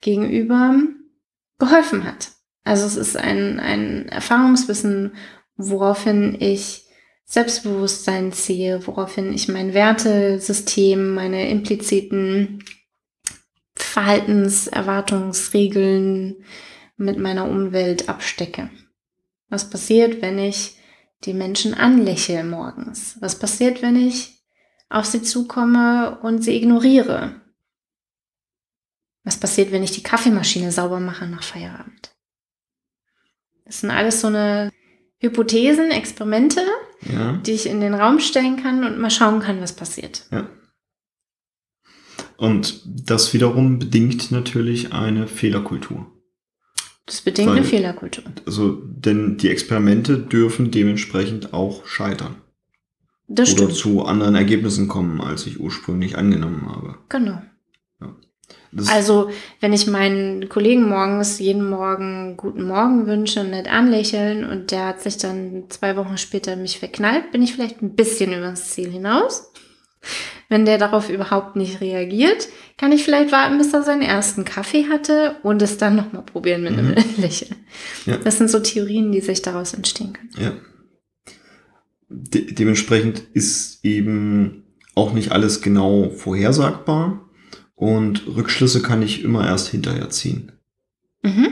gegenüber 0.00 0.74
geholfen 1.58 2.04
hat. 2.04 2.30
Also 2.68 2.84
es 2.84 2.96
ist 2.96 3.16
ein, 3.16 3.58
ein 3.60 4.10
Erfahrungswissen, 4.10 5.12
woraufhin 5.56 6.36
ich 6.38 6.84
Selbstbewusstsein 7.24 8.32
ziehe, 8.32 8.86
woraufhin 8.86 9.32
ich 9.32 9.48
mein 9.48 9.72
Wertesystem, 9.72 11.14
meine 11.14 11.48
impliziten 11.48 12.62
Verhaltenserwartungsregeln 13.74 16.44
mit 16.98 17.18
meiner 17.18 17.48
Umwelt 17.48 18.10
abstecke. 18.10 18.68
Was 19.48 19.70
passiert, 19.70 20.20
wenn 20.20 20.38
ich 20.38 20.76
die 21.24 21.32
Menschen 21.32 21.72
anlächle 21.72 22.44
morgens? 22.44 23.16
Was 23.20 23.38
passiert, 23.38 23.80
wenn 23.80 23.96
ich 23.96 24.42
auf 24.90 25.06
sie 25.06 25.22
zukomme 25.22 26.18
und 26.20 26.44
sie 26.44 26.54
ignoriere? 26.54 27.40
Was 29.24 29.38
passiert, 29.38 29.72
wenn 29.72 29.82
ich 29.82 29.92
die 29.92 30.02
Kaffeemaschine 30.02 30.70
sauber 30.70 31.00
mache 31.00 31.26
nach 31.26 31.42
Feierabend? 31.42 32.17
Das 33.68 33.80
sind 33.82 33.90
alles 33.90 34.20
so 34.22 34.26
eine 34.28 34.72
Hypothesen, 35.20 35.90
Experimente, 35.92 36.60
Ja. 37.12 37.34
die 37.46 37.52
ich 37.52 37.66
in 37.66 37.80
den 37.80 37.94
Raum 37.94 38.18
stellen 38.18 38.60
kann 38.60 38.82
und 38.84 38.98
mal 38.98 39.10
schauen 39.10 39.40
kann, 39.40 39.60
was 39.60 39.74
passiert. 39.76 40.26
Ja. 40.32 40.48
Und 42.36 42.82
das 42.84 43.34
wiederum 43.34 43.78
bedingt 43.78 44.30
natürlich 44.30 44.92
eine 44.92 45.26
Fehlerkultur. 45.28 46.06
Das 47.06 47.20
bedingt 47.20 47.48
Weil- 47.48 47.58
eine 47.58 47.64
Fehlerkultur. 47.66 48.24
Also, 48.46 48.80
denn 48.84 49.36
die 49.38 49.48
Experimente 49.50 50.18
dürfen 50.18 50.70
dementsprechend 50.70 51.52
auch 51.52 51.86
scheitern. 51.86 52.36
Das 53.26 53.52
oder 53.52 53.64
stimmt. 53.64 53.74
zu 53.74 54.04
anderen 54.06 54.34
Ergebnissen 54.34 54.88
kommen, 54.88 55.20
als 55.20 55.46
ich 55.46 55.60
ursprünglich 55.60 56.16
angenommen 56.16 56.66
habe. 56.68 56.96
Genau. 57.10 57.42
Das, 58.70 58.88
Also, 58.88 59.30
wenn 59.60 59.72
ich 59.72 59.86
meinen 59.86 60.48
Kollegen 60.48 60.88
morgens 60.88 61.38
jeden 61.38 61.68
Morgen 61.68 62.36
guten 62.36 62.62
Morgen 62.64 63.06
wünsche 63.06 63.40
und 63.40 63.50
nett 63.50 63.66
anlächeln 63.66 64.44
und 64.44 64.70
der 64.70 64.86
hat 64.86 65.00
sich 65.02 65.16
dann 65.16 65.64
zwei 65.70 65.96
Wochen 65.96 66.18
später 66.18 66.54
mich 66.56 66.78
verknallt, 66.78 67.32
bin 67.32 67.42
ich 67.42 67.54
vielleicht 67.54 67.80
ein 67.82 67.94
bisschen 67.94 68.32
übers 68.32 68.70
Ziel 68.70 68.90
hinaus. 68.90 69.52
Wenn 70.50 70.64
der 70.64 70.78
darauf 70.78 71.10
überhaupt 71.10 71.56
nicht 71.56 71.80
reagiert, 71.80 72.48
kann 72.78 72.92
ich 72.92 73.04
vielleicht 73.04 73.32
warten, 73.32 73.58
bis 73.58 73.72
er 73.74 73.82
seinen 73.82 74.02
ersten 74.02 74.44
Kaffee 74.44 74.86
hatte 74.88 75.36
und 75.42 75.60
es 75.60 75.76
dann 75.78 75.96
nochmal 75.96 76.22
probieren 76.22 76.62
mit 76.62 76.72
einem 76.74 76.90
Mhm. 76.90 76.94
Lächeln. 77.18 77.56
Ja. 78.06 78.16
Das 78.18 78.38
sind 78.38 78.48
so 78.50 78.60
Theorien, 78.60 79.12
die 79.12 79.20
sich 79.20 79.42
daraus 79.42 79.74
entstehen 79.74 80.12
können. 80.12 80.30
ja. 80.38 80.52
De 82.10 82.52
dementsprechend 82.54 83.22
ist 83.34 83.84
eben 83.84 84.64
auch 84.94 85.12
nicht 85.12 85.30
alles 85.32 85.60
genau 85.60 86.08
vorhersagbar 86.08 87.27
und 87.78 88.26
Rückschlüsse 88.26 88.82
kann 88.82 89.02
ich 89.02 89.22
immer 89.22 89.46
erst 89.46 89.68
hinterher 89.68 90.10
ziehen. 90.10 90.50
Mhm. 91.22 91.48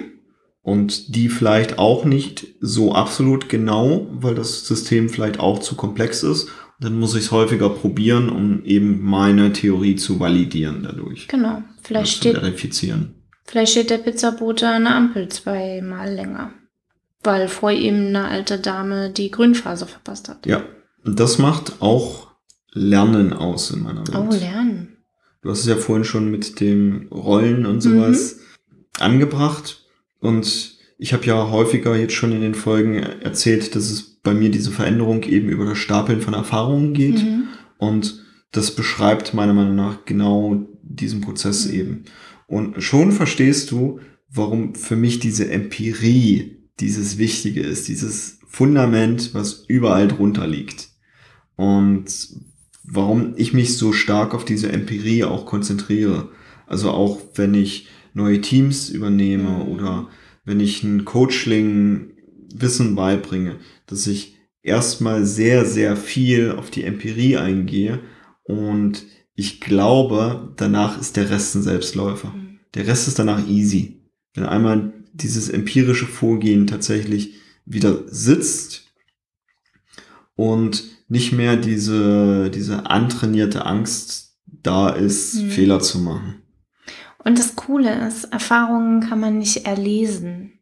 Und 0.61 1.15
die 1.15 1.29
vielleicht 1.29 1.79
auch 1.79 2.05
nicht 2.05 2.49
so 2.61 2.93
absolut 2.93 3.49
genau, 3.49 4.09
weil 4.11 4.35
das 4.35 4.67
System 4.67 5.09
vielleicht 5.09 5.39
auch 5.39 5.61
zu 5.61 5.77
komplex 5.77 6.25
ist. 6.25 6.49
Dann 6.81 6.99
muss 6.99 7.15
ich 7.15 7.27
es 7.27 7.31
häufiger 7.31 7.71
probieren, 7.71 8.29
um 8.29 8.65
eben 8.65 9.01
meine 9.03 9.53
Theorie 9.53 9.95
zu 9.95 10.19
validieren 10.19 10.83
dadurch. 10.83 11.29
Genau. 11.29 11.63
Vielleicht 11.81 12.17
steht, 12.17 12.35
verifizieren. 12.35 13.15
vielleicht 13.45 13.71
steht 13.71 13.91
der 13.91 13.99
Pizzabote 13.99 14.69
an 14.69 14.85
der 14.85 14.97
Ampel 14.97 15.29
zweimal 15.29 16.13
länger. 16.13 16.51
Weil 17.23 17.47
vor 17.47 17.71
ihm 17.71 18.09
eine 18.09 18.27
alte 18.27 18.59
Dame 18.59 19.11
die 19.11 19.31
Grünphase 19.31 19.87
verpasst 19.87 20.29
hat. 20.29 20.45
Ja, 20.45 20.65
und 21.05 21.21
das 21.21 21.39
macht 21.39 21.81
auch 21.81 22.27
Lernen 22.73 23.33
aus 23.33 23.71
in 23.71 23.85
meiner 23.85 24.07
Welt. 24.07 24.19
Oh, 24.19 24.35
lernen. 24.35 24.76
Du 25.47 25.53
hast 25.53 25.61
es 25.61 25.67
ja 25.67 25.77
vorhin 25.77 26.05
schon 26.05 26.29
mit 26.29 26.59
dem 26.59 27.07
Rollen 27.13 27.67
und 27.67 27.81
sowas 27.81 28.41
angebracht. 28.99 29.87
Und 30.19 30.77
ich 30.99 31.13
habe 31.13 31.25
ja 31.25 31.53
häufiger 31.53 31.95
jetzt 31.95 32.15
schon 32.15 32.33
in 32.33 32.41
den 32.41 32.57
Folgen 32.57 32.95
erzählt, 32.97 33.77
dass 33.77 33.89
es 33.89 34.03
bei 34.25 34.35
mir 34.35 34.51
diese 34.51 34.73
Veränderung 34.73 35.23
eben 35.23 35.49
über 35.49 35.65
das 35.65 35.79
Stapeln 35.79 36.21
von 36.21 36.35
Erfahrungen 36.35 36.95
geht. 36.95 37.23
Mhm. 37.23 37.45
Und 37.79 38.25
das 38.51 38.73
beschreibt 38.73 39.35
meiner 39.35 39.55
Meinung 39.55 39.77
nach 39.77 40.05
genau 40.05 40.67
diesen 40.83 41.21
Prozess 41.21 41.69
Mhm. 41.69 41.75
eben. 41.75 42.05
Und 42.49 42.83
schon 42.83 43.13
verstehst 43.13 43.71
du, 43.71 44.01
warum 44.29 44.75
für 44.75 44.97
mich 44.97 45.21
diese 45.21 45.49
Empirie 45.49 46.57
dieses 46.81 47.19
Wichtige 47.19 47.61
ist, 47.61 47.87
dieses 47.87 48.41
Fundament, 48.49 49.33
was 49.33 49.65
überall 49.69 50.09
drunter 50.09 50.49
liegt. 50.49 50.89
Und 51.55 52.07
warum 52.87 53.35
ich 53.37 53.53
mich 53.53 53.77
so 53.77 53.93
stark 53.93 54.35
auf 54.35 54.45
diese 54.45 54.71
Empirie 54.73 55.25
auch 55.25 55.47
konzentriere. 55.47 56.31
Also 56.67 56.91
auch 56.91 57.21
wenn 57.35 57.55
ich 57.55 57.89
neue 58.15 58.41
Teams 58.41 58.89
übernehme 58.89 59.51
Mhm. 59.51 59.69
oder 59.69 60.09
wenn 60.45 60.61
ich 60.61 60.83
ein 60.83 61.05
Coachling 61.05 62.13
Wissen 62.55 62.95
beibringe, 62.95 63.57
dass 63.87 64.07
ich 64.07 64.37
erstmal 64.63 65.27
sehr, 65.27 65.65
sehr 65.65 65.97
viel 65.97 66.53
auf 66.53 66.71
die 66.71 66.85
Empirie 66.85 67.37
eingehe 67.37 68.01
und 68.45 69.05
ich 69.35 69.61
glaube, 69.61 70.55
danach 70.57 70.99
ist 70.99 71.17
der 71.17 71.29
Rest 71.29 71.55
ein 71.55 71.63
Selbstläufer. 71.63 72.29
Mhm. 72.29 72.61
Der 72.75 72.87
Rest 72.87 73.07
ist 73.09 73.19
danach 73.19 73.47
easy. 73.47 74.01
Wenn 74.35 74.45
einmal 74.45 74.93
dieses 75.13 75.49
empirische 75.49 76.07
Vorgehen 76.07 76.67
tatsächlich 76.67 77.35
wieder 77.67 78.05
sitzt 78.07 78.93
und 80.37 80.96
nicht 81.09 81.33
mehr 81.33 81.57
diese, 81.57 82.51
diese 82.51 82.87
antrainierte 82.91 83.67
Angst 83.67 84.37
da 84.63 84.89
ist, 84.91 85.35
Mhm. 85.35 85.51
Fehler 85.51 85.81
zu 85.81 85.99
machen. 85.99 86.43
Und 87.25 87.39
das 87.39 87.57
Coole 87.57 88.07
ist, 88.07 88.25
Erfahrungen 88.33 89.01
kann 89.01 89.21
man 89.21 89.39
nicht 89.39 89.67
erlesen. 89.67 90.53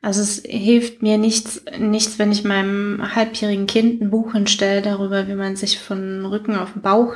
Also 0.00 0.20
es 0.20 0.42
hilft 0.44 1.02
mir 1.02 1.18
nichts, 1.18 1.62
nichts, 1.78 2.18
wenn 2.18 2.30
ich 2.30 2.44
meinem 2.44 3.14
halbjährigen 3.14 3.66
Kind 3.66 4.02
ein 4.02 4.10
Buch 4.10 4.32
hinstelle 4.32 4.82
darüber, 4.82 5.28
wie 5.28 5.34
man 5.34 5.56
sich 5.56 5.78
von 5.78 6.26
Rücken 6.26 6.56
auf 6.56 6.74
den 6.74 6.82
Bauch 6.82 7.14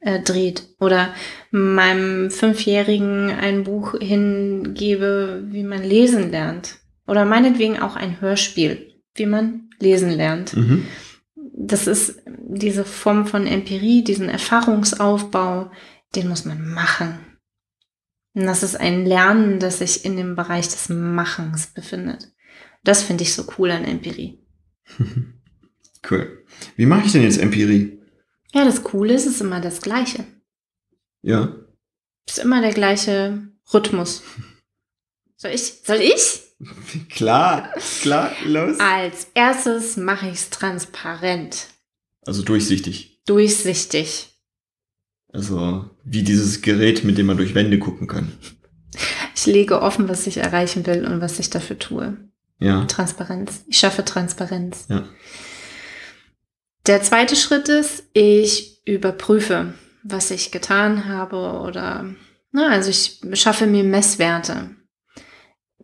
äh, 0.00 0.20
dreht. 0.22 0.68
Oder 0.78 1.12
meinem 1.50 2.30
Fünfjährigen 2.30 3.30
ein 3.30 3.64
Buch 3.64 3.94
hingebe, 3.98 5.44
wie 5.48 5.64
man 5.64 5.82
lesen 5.82 6.30
lernt. 6.30 6.76
Oder 7.06 7.24
meinetwegen 7.24 7.80
auch 7.80 7.96
ein 7.96 8.20
Hörspiel, 8.20 8.92
wie 9.14 9.26
man 9.26 9.70
lesen 9.80 10.10
lernt. 10.10 10.56
Mhm. 10.56 10.86
Das 11.60 11.88
ist 11.88 12.22
diese 12.26 12.84
Form 12.84 13.26
von 13.26 13.46
Empirie, 13.46 14.04
diesen 14.04 14.28
Erfahrungsaufbau, 14.28 15.72
den 16.14 16.28
muss 16.28 16.44
man 16.44 16.70
machen. 16.70 17.18
Und 18.34 18.46
das 18.46 18.62
ist 18.62 18.76
ein 18.76 19.04
Lernen, 19.04 19.58
das 19.58 19.78
sich 19.78 20.04
in 20.04 20.16
dem 20.16 20.36
Bereich 20.36 20.68
des 20.68 20.88
Machens 20.88 21.66
befindet. 21.66 22.30
Das 22.84 23.02
finde 23.02 23.24
ich 23.24 23.34
so 23.34 23.44
cool 23.58 23.70
an 23.70 23.84
Empirie. 23.84 24.38
Cool. 26.08 26.44
Wie 26.76 26.86
mache 26.86 27.06
ich 27.06 27.12
denn 27.12 27.24
jetzt 27.24 27.38
Empirie? 27.38 28.00
Ja, 28.52 28.64
das 28.64 28.84
Coole 28.84 29.14
ist, 29.14 29.26
es 29.26 29.34
ist 29.34 29.40
immer 29.40 29.60
das 29.60 29.82
Gleiche. 29.82 30.24
Ja. 31.22 31.56
Es 32.24 32.38
ist 32.38 32.44
immer 32.44 32.60
der 32.60 32.72
gleiche 32.72 33.48
Rhythmus. 33.74 34.22
Soll 35.36 35.50
ich? 35.50 35.82
Soll 35.84 36.00
ich? 36.00 36.47
Klar, 37.10 37.72
klar, 38.00 38.32
los. 38.44 38.78
Als 38.80 39.28
erstes 39.34 39.96
mache 39.96 40.26
ich 40.28 40.34
es 40.34 40.50
transparent, 40.50 41.68
Also 42.26 42.42
durchsichtig. 42.42 43.22
durchsichtig. 43.26 44.30
Also 45.32 45.88
wie 46.04 46.22
dieses 46.22 46.62
Gerät, 46.62 47.04
mit 47.04 47.18
dem 47.18 47.26
man 47.26 47.36
durch 47.36 47.54
Wände 47.54 47.78
gucken 47.78 48.06
kann. 48.08 48.32
Ich 49.36 49.46
lege 49.46 49.82
offen, 49.82 50.08
was 50.08 50.26
ich 50.26 50.38
erreichen 50.38 50.84
will 50.86 51.06
und 51.06 51.20
was 51.20 51.38
ich 51.38 51.50
dafür 51.50 51.78
tue. 51.78 52.16
Ja. 52.58 52.86
Transparenz. 52.86 53.62
Ich 53.68 53.78
schaffe 53.78 54.04
Transparenz. 54.04 54.86
Ja. 54.88 55.06
Der 56.86 57.02
zweite 57.02 57.36
Schritt 57.36 57.68
ist, 57.68 58.04
ich 58.14 58.82
überprüfe, 58.86 59.74
was 60.02 60.30
ich 60.32 60.50
getan 60.50 61.04
habe 61.06 61.36
oder, 61.36 62.14
na, 62.50 62.70
also 62.70 62.90
ich 62.90 63.20
schaffe 63.34 63.66
mir 63.66 63.84
Messwerte 63.84 64.70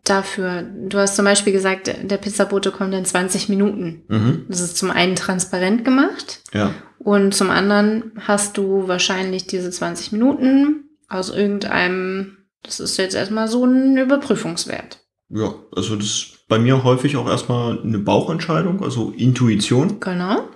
dafür. 0.04 0.62
Du 0.62 0.98
hast 0.98 1.16
zum 1.16 1.24
Beispiel 1.24 1.52
gesagt, 1.52 1.86
der 2.02 2.16
Pizzabote 2.18 2.70
kommt 2.70 2.94
in 2.94 3.04
20 3.04 3.48
Minuten. 3.48 4.02
Mhm. 4.08 4.44
Das 4.48 4.60
ist 4.60 4.76
zum 4.76 4.90
einen 4.90 5.16
transparent 5.16 5.84
gemacht 5.84 6.42
Ja. 6.52 6.72
und 6.98 7.34
zum 7.34 7.50
anderen 7.50 8.12
hast 8.20 8.56
du 8.58 8.86
wahrscheinlich 8.88 9.46
diese 9.46 9.70
20 9.70 10.12
Minuten 10.12 10.84
aus 11.08 11.30
irgendeinem, 11.30 12.36
das 12.62 12.80
ist 12.80 12.96
jetzt 12.98 13.14
erstmal 13.14 13.48
so 13.48 13.64
ein 13.64 13.96
Überprüfungswert. 13.96 15.00
Ja, 15.30 15.54
also 15.74 15.96
das 15.96 16.06
ist 16.06 16.30
bei 16.48 16.58
mir 16.58 16.84
häufig 16.84 17.16
auch 17.16 17.28
erstmal 17.28 17.80
eine 17.82 17.98
Bauchentscheidung, 17.98 18.82
also 18.82 19.12
Intuition. 19.16 19.98
Genau. 20.00 20.48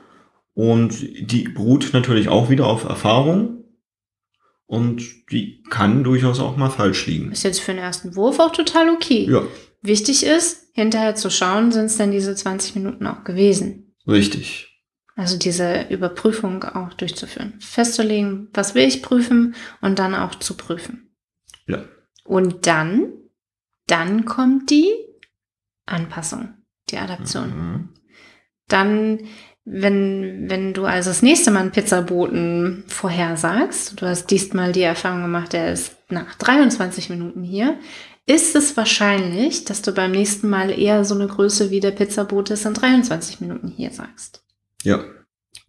Und 0.54 1.00
die 1.00 1.48
beruht 1.48 1.90
natürlich 1.92 2.28
auch 2.28 2.50
wieder 2.50 2.66
auf 2.66 2.84
Erfahrung. 2.84 3.64
Und 4.68 5.02
die 5.32 5.64
kann 5.70 6.04
durchaus 6.04 6.38
auch 6.38 6.56
mal 6.56 6.70
falsch 6.70 7.06
liegen. 7.06 7.32
Ist 7.32 7.42
jetzt 7.42 7.60
für 7.60 7.72
den 7.72 7.80
ersten 7.82 8.14
Wurf 8.14 8.38
auch 8.38 8.52
total 8.52 8.90
okay. 8.90 9.26
Ja, 9.28 9.42
Wichtig 9.80 10.24
ist, 10.26 10.68
hinterher 10.74 11.14
zu 11.14 11.30
schauen, 11.30 11.72
sind 11.72 11.86
es 11.86 11.96
denn 11.96 12.10
diese 12.10 12.34
20 12.34 12.74
Minuten 12.76 13.06
auch 13.06 13.24
gewesen. 13.24 13.94
richtig. 14.06 14.66
Also 15.16 15.36
diese 15.36 15.86
Überprüfung 15.88 16.62
auch 16.62 16.94
durchzuführen. 16.94 17.54
Festzulegen, 17.58 18.50
was 18.54 18.76
will 18.76 18.86
ich 18.86 19.02
prüfen 19.02 19.56
und 19.80 19.98
dann 19.98 20.14
auch 20.14 20.36
zu 20.36 20.56
prüfen. 20.56 21.10
Ja. 21.66 21.84
Und 22.24 22.66
dann 22.68 23.12
Dann 23.88 24.26
kommt 24.26 24.70
die 24.70 24.92
Anpassung, 25.86 26.54
die 26.90 26.98
Adaption. 26.98 27.48
Mhm. 27.48 27.88
Dann, 28.68 29.20
wenn, 29.70 30.48
wenn 30.48 30.72
du 30.72 30.84
also 30.86 31.10
das 31.10 31.22
nächste 31.22 31.50
Mal 31.50 31.60
einen 31.60 31.72
Pizzaboten 31.72 32.84
vorhersagst, 32.88 34.00
du 34.00 34.06
hast 34.06 34.30
diesmal 34.30 34.72
die 34.72 34.82
Erfahrung 34.82 35.22
gemacht, 35.22 35.52
der 35.52 35.72
ist 35.72 35.96
nach 36.08 36.34
23 36.36 37.10
Minuten 37.10 37.42
hier, 37.42 37.78
ist 38.26 38.56
es 38.56 38.76
wahrscheinlich, 38.76 39.64
dass 39.64 39.82
du 39.82 39.92
beim 39.92 40.10
nächsten 40.10 40.48
Mal 40.48 40.70
eher 40.70 41.04
so 41.04 41.14
eine 41.14 41.26
Größe 41.26 41.70
wie 41.70 41.80
der 41.80 41.90
Pizzabote 41.92 42.54
ist 42.54 42.66
in 42.66 42.74
23 42.74 43.40
Minuten 43.40 43.68
hier 43.68 43.90
sagst. 43.90 44.42
Ja. 44.82 45.00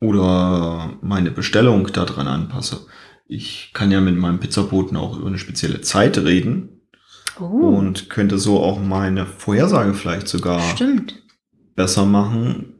Oder 0.02 0.98
meine 1.02 1.32
Bestellung 1.32 1.88
daran 1.88 2.28
anpasse. 2.28 2.86
Ich 3.28 3.72
kann 3.74 3.92
ja 3.92 4.02
mit 4.02 4.18
meinem 4.18 4.40
Pizzaboten 4.40 4.98
auch 4.98 5.18
über 5.18 5.28
eine 5.28 5.38
spezielle 5.38 5.82
Zeit 5.82 6.18
reden 6.18 6.82
Oh, 7.40 7.46
und 7.46 8.10
könnte 8.10 8.38
so 8.38 8.60
auch 8.62 8.80
meine 8.80 9.26
Vorhersage 9.26 9.94
vielleicht 9.94 10.28
sogar 10.28 10.62
stimmt. 10.62 11.22
besser 11.76 12.06
machen, 12.06 12.79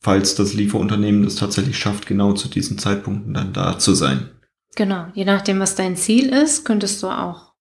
falls 0.00 0.34
das 0.34 0.54
Lieferunternehmen 0.54 1.24
das 1.24 1.36
tatsächlich 1.36 1.78
schafft, 1.78 2.06
genau 2.06 2.32
zu 2.32 2.48
diesen 2.48 2.78
Zeitpunkten 2.78 3.34
dann 3.34 3.52
da 3.52 3.78
zu 3.78 3.94
sein. 3.94 4.30
Genau, 4.76 5.06
je 5.14 5.24
nachdem, 5.24 5.58
was 5.58 5.74
dein 5.74 5.96
Ziel 5.96 6.28
ist, 6.28 6.64
könntest 6.64 7.02
du 7.02 7.08
auch 7.08 7.54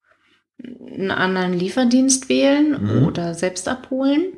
einen 0.61 1.11
anderen 1.11 1.53
Lieferdienst 1.53 2.29
wählen 2.29 2.77
Mhm. 2.99 3.05
oder 3.05 3.33
selbst 3.33 3.67
abholen. 3.67 4.33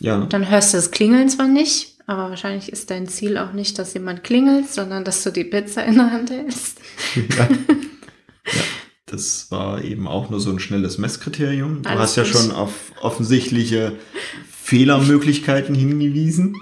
Ja, 0.00 0.24
Dann 0.26 0.48
hörst 0.48 0.72
du 0.72 0.76
das 0.78 0.90
Klingeln 0.90 1.28
zwar 1.28 1.48
nicht, 1.48 1.98
aber 2.06 2.30
wahrscheinlich 2.30 2.70
ist 2.70 2.90
dein 2.90 3.08
Ziel 3.08 3.36
auch 3.36 3.52
nicht, 3.52 3.78
dass 3.78 3.94
jemand 3.94 4.22
klingelt, 4.22 4.68
sondern 4.70 5.04
dass 5.04 5.24
du 5.24 5.30
die 5.32 5.44
Pizza 5.44 5.84
in 5.84 5.96
der 5.96 6.10
Hand 6.12 6.30
hältst. 6.30 6.78
ja. 7.16 7.48
ja. 7.48 8.62
Das 9.06 9.50
war 9.50 9.82
eben 9.82 10.06
auch 10.06 10.28
nur 10.30 10.38
so 10.40 10.50
ein 10.50 10.58
schnelles 10.60 10.98
Messkriterium. 10.98 11.82
Du 11.82 11.88
Alles 11.88 12.00
hast 12.02 12.16
ja 12.16 12.22
gut. 12.24 12.32
schon 12.32 12.50
auf 12.52 12.92
offensichtliche 13.00 13.96
Fehlermöglichkeiten 14.50 15.74
hingewiesen. 15.74 16.54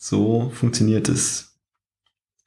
Ja. 0.00 0.06
So 0.06 0.50
funktioniert 0.54 1.08
es. 1.08 1.46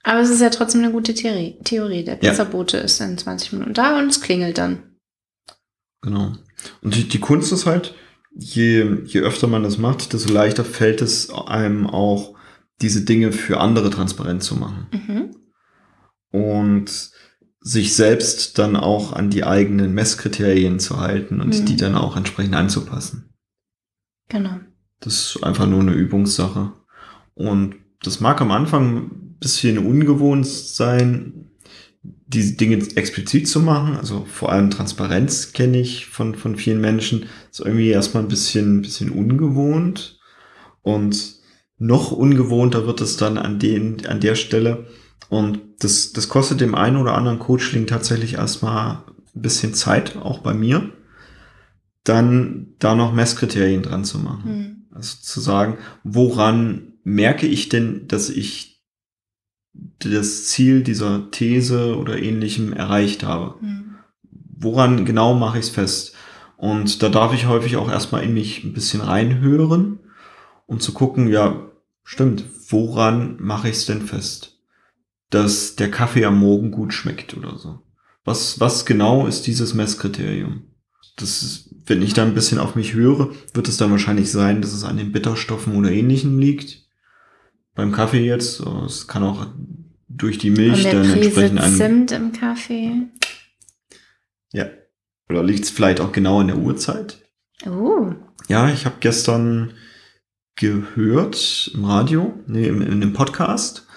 Aber 0.03 0.19
es 0.19 0.29
ist 0.29 0.41
ja 0.41 0.49
trotzdem 0.49 0.81
eine 0.83 0.91
gute 0.91 1.13
Theorie. 1.13 1.57
Theorie. 1.63 2.03
Der 2.03 2.15
Ja. 2.21 2.31
Pizzabote 2.31 2.77
ist 2.77 2.99
in 2.99 3.17
20 3.17 3.53
Minuten 3.53 3.73
da 3.73 3.97
und 3.99 4.07
es 4.09 4.21
klingelt 4.21 4.57
dann. 4.57 4.97
Genau. 6.01 6.33
Und 6.81 6.95
die, 6.95 7.07
die 7.07 7.19
Kunst 7.19 7.53
ist 7.53 7.65
halt, 7.65 7.95
je, 8.35 8.97
je 9.05 9.21
öfter 9.21 9.47
man 9.47 9.63
das 9.63 9.77
macht, 9.77 10.11
desto 10.13 10.33
leichter 10.33 10.65
fällt 10.65 11.01
es 11.01 11.29
einem 11.29 11.87
auch, 11.87 12.35
diese 12.81 13.05
Dinge 13.05 13.31
für 13.31 13.59
andere 13.61 13.89
transparent 13.91 14.43
zu 14.43 14.55
machen. 14.55 14.87
Mhm. 14.91 15.35
Und 16.31 17.11
sich 17.61 17.95
selbst 17.95 18.57
dann 18.59 18.75
auch 18.75 19.13
an 19.13 19.29
die 19.29 19.45
eigenen 19.45 19.93
Messkriterien 19.93 20.79
zu 20.81 20.99
halten 20.99 21.39
und 21.39 21.57
Mhm. 21.61 21.65
die 21.65 21.77
dann 21.77 21.95
auch 21.95 22.17
entsprechend 22.17 22.55
anzupassen. 22.55 23.33
Genau. 24.27 24.59
Das 24.99 25.35
ist 25.35 25.43
einfach 25.43 25.65
nur 25.67 25.79
eine 25.79 25.93
Übungssache. 25.93 26.73
Und 27.35 27.75
das 28.01 28.19
mag 28.19 28.41
am 28.41 28.51
Anfang 28.51 28.97
ein 28.97 29.37
bisschen 29.39 29.77
ungewohnt 29.77 30.45
sein, 30.47 31.49
diese 32.03 32.55
Dinge 32.55 32.77
explizit 32.95 33.47
zu 33.47 33.61
machen. 33.61 33.95
Also 33.95 34.25
vor 34.25 34.51
allem 34.51 34.69
Transparenz 34.69 35.53
kenne 35.53 35.79
ich 35.79 36.07
von, 36.07 36.35
von 36.35 36.55
vielen 36.55 36.81
Menschen. 36.81 37.25
Ist 37.51 37.61
irgendwie 37.61 37.89
erstmal 37.89 38.23
ein 38.23 38.29
bisschen, 38.29 38.81
bisschen 38.81 39.09
ungewohnt. 39.09 40.19
Und 40.81 41.35
noch 41.77 42.11
ungewohnter 42.11 42.85
wird 42.87 43.01
es 43.01 43.17
dann 43.17 43.37
an, 43.37 43.59
den, 43.59 44.05
an 44.05 44.19
der 44.19 44.35
Stelle. 44.35 44.87
Und 45.29 45.59
das, 45.79 46.13
das 46.13 46.29
kostet 46.29 46.61
dem 46.61 46.75
einen 46.75 46.97
oder 46.97 47.15
anderen 47.15 47.39
Coachling 47.39 47.87
tatsächlich 47.87 48.35
erstmal 48.35 49.03
ein 49.35 49.41
bisschen 49.41 49.73
Zeit, 49.73 50.17
auch 50.17 50.39
bei 50.39 50.53
mir. 50.53 50.89
Dann 52.03 52.73
da 52.79 52.95
noch 52.95 53.13
Messkriterien 53.13 53.81
dran 53.81 54.03
zu 54.03 54.19
machen. 54.19 54.57
Mhm. 54.57 54.95
Also 54.95 55.17
zu 55.21 55.39
sagen, 55.39 55.77
woran 56.03 56.92
merke 57.03 57.47
ich 57.47 57.69
denn, 57.69 58.07
dass 58.07 58.29
ich 58.29 58.81
das 59.99 60.45
Ziel 60.45 60.83
dieser 60.83 61.31
These 61.31 61.97
oder 61.97 62.21
ähnlichem 62.21 62.73
erreicht 62.73 63.23
habe? 63.23 63.55
Mhm. 63.61 63.95
Woran 64.31 65.05
genau 65.05 65.33
mache 65.33 65.59
ich 65.59 65.65
es 65.65 65.71
fest? 65.71 66.15
Und 66.57 67.03
da 67.03 67.09
darf 67.09 67.33
ich 67.33 67.47
häufig 67.47 67.75
auch 67.75 67.89
erstmal 67.89 68.23
in 68.23 68.33
mich 68.33 68.63
ein 68.63 68.73
bisschen 68.73 69.01
reinhören, 69.01 69.99
um 70.65 70.79
zu 70.79 70.93
gucken, 70.93 71.27
ja, 71.27 71.69
stimmt, 72.03 72.45
woran 72.69 73.37
mache 73.39 73.69
ich 73.69 73.75
es 73.75 73.85
denn 73.85 74.01
fest? 74.01 74.61
Dass 75.29 75.75
der 75.75 75.91
Kaffee 75.91 76.25
am 76.25 76.39
Morgen 76.39 76.71
gut 76.71 76.93
schmeckt 76.93 77.35
oder 77.35 77.57
so. 77.57 77.79
Was, 78.23 78.59
was 78.59 78.85
genau 78.85 79.27
ist 79.27 79.47
dieses 79.47 79.73
Messkriterium? 79.73 80.63
Das 81.17 81.43
ist, 81.43 81.75
wenn 81.85 82.01
ich 82.01 82.13
da 82.13 82.23
ein 82.23 82.33
bisschen 82.33 82.59
auf 82.59 82.75
mich 82.75 82.93
höre, 82.93 83.31
wird 83.53 83.67
es 83.67 83.77
dann 83.77 83.91
wahrscheinlich 83.91 84.31
sein, 84.31 84.61
dass 84.61 84.73
es 84.73 84.83
an 84.83 84.97
den 84.97 85.11
Bitterstoffen 85.11 85.75
oder 85.75 85.91
ähnlichem 85.91 86.39
liegt. 86.39 86.82
Beim 87.75 87.91
Kaffee 87.91 88.25
jetzt, 88.25 88.59
es 88.59 89.07
kann 89.07 89.23
auch 89.23 89.47
durch 90.07 90.37
die 90.37 90.51
Milch 90.51 90.83
dann 90.83 91.09
entsprechend 91.09 91.59
an. 91.59 91.73
Zimt 91.73 92.11
im 92.11 92.31
Kaffee. 92.31 93.07
Ja. 94.51 94.69
Oder 95.29 95.43
liegt 95.43 95.63
es 95.63 95.71
vielleicht 95.71 95.99
auch 95.99 96.11
genau 96.11 96.41
in 96.41 96.47
der 96.47 96.57
Uhrzeit? 96.57 97.23
Oh. 97.65 98.13
Ja, 98.47 98.69
ich 98.69 98.85
habe 98.85 98.97
gestern 98.99 99.73
gehört 100.55 101.71
im 101.73 101.85
Radio, 101.85 102.33
nee, 102.45 102.67
im, 102.67 102.81
in 102.81 102.91
einem 102.91 103.13
Podcast, 103.13 103.87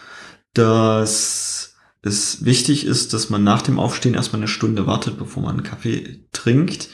dass 0.54 1.74
es 2.00 2.44
wichtig 2.44 2.86
ist, 2.86 3.12
dass 3.12 3.28
man 3.28 3.44
nach 3.44 3.62
dem 3.62 3.78
Aufstehen 3.78 4.14
erstmal 4.14 4.40
eine 4.40 4.48
Stunde 4.48 4.86
wartet, 4.86 5.18
bevor 5.18 5.42
man 5.42 5.56
einen 5.56 5.64
Kaffee 5.64 6.26
trinkt, 6.32 6.88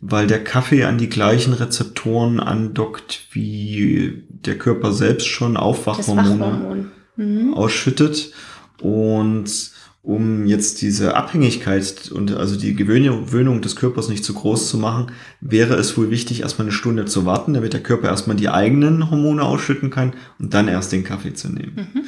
weil 0.00 0.26
der 0.26 0.42
Kaffee 0.42 0.84
an 0.84 0.98
die 0.98 1.08
gleichen 1.08 1.52
Rezeptoren 1.52 2.40
andockt, 2.40 3.28
wie 3.32 4.24
der 4.28 4.56
Körper 4.56 4.92
selbst 4.92 5.26
schon 5.26 5.56
Aufwachhormone 5.56 6.40
Wachhormon. 6.40 6.90
Mhm. 7.16 7.54
ausschüttet. 7.54 8.32
Und 8.80 9.72
um 10.02 10.46
jetzt 10.46 10.80
diese 10.80 11.14
Abhängigkeit 11.14 12.10
und 12.10 12.34
also 12.34 12.56
die 12.56 12.74
Gewöhnung 12.74 13.26
Gewöhnung 13.26 13.60
des 13.60 13.76
Körpers 13.76 14.08
nicht 14.08 14.24
zu 14.24 14.32
groß 14.32 14.70
zu 14.70 14.78
machen, 14.78 15.12
wäre 15.42 15.74
es 15.74 15.96
wohl 15.98 16.10
wichtig, 16.10 16.40
erstmal 16.40 16.66
eine 16.66 16.72
Stunde 16.72 17.04
zu 17.04 17.26
warten, 17.26 17.52
damit 17.52 17.74
der 17.74 17.82
Körper 17.82 18.08
erstmal 18.08 18.36
die 18.36 18.48
eigenen 18.48 19.10
Hormone 19.10 19.42
ausschütten 19.42 19.90
kann 19.90 20.14
und 20.38 20.54
dann 20.54 20.68
erst 20.68 20.92
den 20.92 21.04
Kaffee 21.04 21.34
zu 21.34 21.50
nehmen. 21.50 21.74
Mhm. 21.76 22.02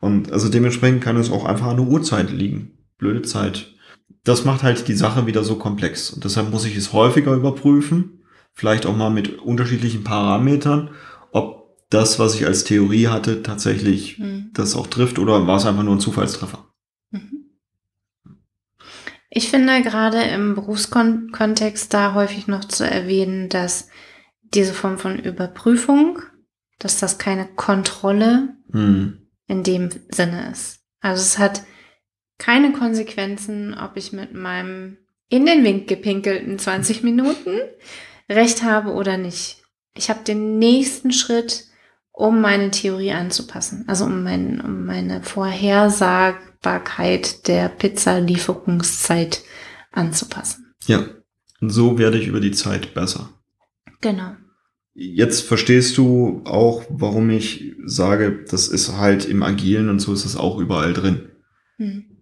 Und 0.00 0.32
also 0.32 0.50
dementsprechend 0.50 1.02
kann 1.02 1.16
es 1.16 1.30
auch 1.30 1.46
einfach 1.46 1.68
an 1.68 1.78
der 1.78 1.86
Uhrzeit 1.86 2.30
liegen. 2.30 2.72
Blöde 2.98 3.22
Zeit. 3.22 3.72
Das 4.24 4.44
macht 4.44 4.62
halt 4.62 4.88
die 4.88 4.94
Sache 4.94 5.26
wieder 5.26 5.44
so 5.44 5.56
komplex. 5.56 6.10
Und 6.10 6.24
deshalb 6.24 6.50
muss 6.50 6.64
ich 6.64 6.76
es 6.76 6.92
häufiger 6.92 7.34
überprüfen. 7.34 8.22
Vielleicht 8.52 8.86
auch 8.86 8.96
mal 8.96 9.10
mit 9.10 9.38
unterschiedlichen 9.38 10.04
Parametern, 10.04 10.90
ob 11.32 11.76
das, 11.90 12.18
was 12.18 12.34
ich 12.34 12.44
als 12.46 12.64
Theorie 12.64 13.08
hatte, 13.08 13.42
tatsächlich 13.42 14.18
Mhm. 14.18 14.50
das 14.52 14.74
auch 14.74 14.86
trifft 14.88 15.18
oder 15.18 15.46
war 15.46 15.56
es 15.56 15.64
einfach 15.66 15.84
nur 15.84 15.96
ein 15.96 16.00
Zufallstreffer? 16.00 16.66
Mhm. 17.10 17.44
Ich 19.30 19.50
finde 19.50 19.82
gerade 19.82 20.22
im 20.22 20.54
Berufskontext 20.54 21.92
da 21.94 22.14
häufig 22.14 22.46
noch 22.48 22.64
zu 22.64 22.88
erwähnen, 22.88 23.48
dass 23.48 23.88
diese 24.54 24.72
Form 24.72 24.98
von 24.98 25.18
Überprüfung, 25.18 26.20
dass 26.78 26.98
das 26.98 27.18
keine 27.18 27.46
Kontrolle 27.46 28.56
Hm. 28.72 29.18
in 29.46 29.62
dem 29.62 29.90
Sinne 30.10 30.50
ist. 30.50 30.80
Also 31.00 31.22
es 31.22 31.38
hat 31.38 31.62
keine 32.38 32.72
Konsequenzen, 32.72 33.74
ob 33.74 33.96
ich 33.96 34.12
mit 34.12 34.34
meinem 34.34 34.98
in 35.28 35.44
den 35.44 35.64
Wink 35.64 35.88
gepinkelten 35.88 36.58
20 36.58 37.02
Minuten 37.02 37.58
recht 38.30 38.62
habe 38.62 38.92
oder 38.92 39.18
nicht. 39.18 39.62
Ich 39.94 40.10
habe 40.10 40.24
den 40.24 40.58
nächsten 40.58 41.12
Schritt, 41.12 41.64
um 42.12 42.40
meine 42.40 42.70
Theorie 42.70 43.12
anzupassen. 43.12 43.84
Also 43.86 44.06
um, 44.06 44.22
mein, 44.22 44.60
um 44.60 44.86
meine 44.86 45.22
Vorhersagbarkeit 45.22 47.46
der 47.48 47.68
Pizzalieferungszeit 47.68 49.42
anzupassen. 49.92 50.74
Ja. 50.86 51.04
Und 51.60 51.70
so 51.70 51.98
werde 51.98 52.18
ich 52.18 52.28
über 52.28 52.38
die 52.40 52.52
Zeit 52.52 52.94
besser. 52.94 53.30
Genau. 54.00 54.36
Jetzt 54.94 55.42
verstehst 55.42 55.98
du 55.98 56.42
auch, 56.44 56.84
warum 56.88 57.30
ich 57.30 57.74
sage, 57.84 58.44
das 58.48 58.68
ist 58.68 58.96
halt 58.96 59.24
im 59.26 59.42
Agilen 59.42 59.88
und 59.88 59.98
so 59.98 60.12
ist 60.12 60.24
es 60.24 60.36
auch 60.36 60.58
überall 60.58 60.92
drin. 60.92 61.30
Hm. 61.76 62.17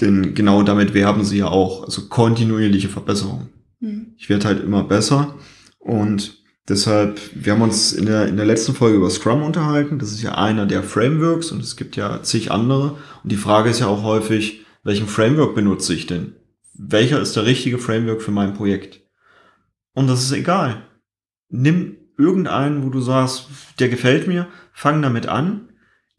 Denn 0.00 0.34
genau 0.34 0.62
damit 0.62 0.94
werben 0.94 1.24
sie 1.24 1.38
ja 1.38 1.48
auch, 1.48 1.84
also 1.84 2.08
kontinuierliche 2.08 2.88
Verbesserung. 2.88 3.48
Hm. 3.80 4.14
Ich 4.18 4.28
werde 4.28 4.46
halt 4.46 4.62
immer 4.62 4.84
besser 4.84 5.34
und 5.78 6.42
deshalb, 6.68 7.20
wir 7.34 7.52
haben 7.52 7.62
uns 7.62 7.92
in 7.92 8.06
der, 8.06 8.28
in 8.28 8.36
der 8.36 8.46
letzten 8.46 8.74
Folge 8.74 8.96
über 8.96 9.10
Scrum 9.10 9.42
unterhalten. 9.42 9.98
Das 9.98 10.12
ist 10.12 10.22
ja 10.22 10.34
einer 10.34 10.66
der 10.66 10.82
Frameworks 10.82 11.50
und 11.50 11.62
es 11.62 11.76
gibt 11.76 11.96
ja 11.96 12.22
zig 12.22 12.50
andere. 12.50 12.98
Und 13.22 13.32
die 13.32 13.36
Frage 13.36 13.70
ist 13.70 13.80
ja 13.80 13.86
auch 13.86 14.02
häufig, 14.02 14.64
welchen 14.82 15.06
Framework 15.06 15.54
benutze 15.54 15.94
ich 15.94 16.06
denn? 16.06 16.34
Welcher 16.74 17.20
ist 17.20 17.34
der 17.36 17.46
richtige 17.46 17.78
Framework 17.78 18.20
für 18.20 18.32
mein 18.32 18.54
Projekt? 18.54 19.00
Und 19.94 20.08
das 20.08 20.22
ist 20.22 20.32
egal. 20.32 20.82
Nimm 21.48 21.96
irgendeinen, 22.18 22.84
wo 22.84 22.90
du 22.90 23.00
sagst, 23.00 23.48
der 23.78 23.88
gefällt 23.88 24.26
mir, 24.26 24.46
fang 24.72 25.00
damit 25.00 25.26
an, 25.26 25.68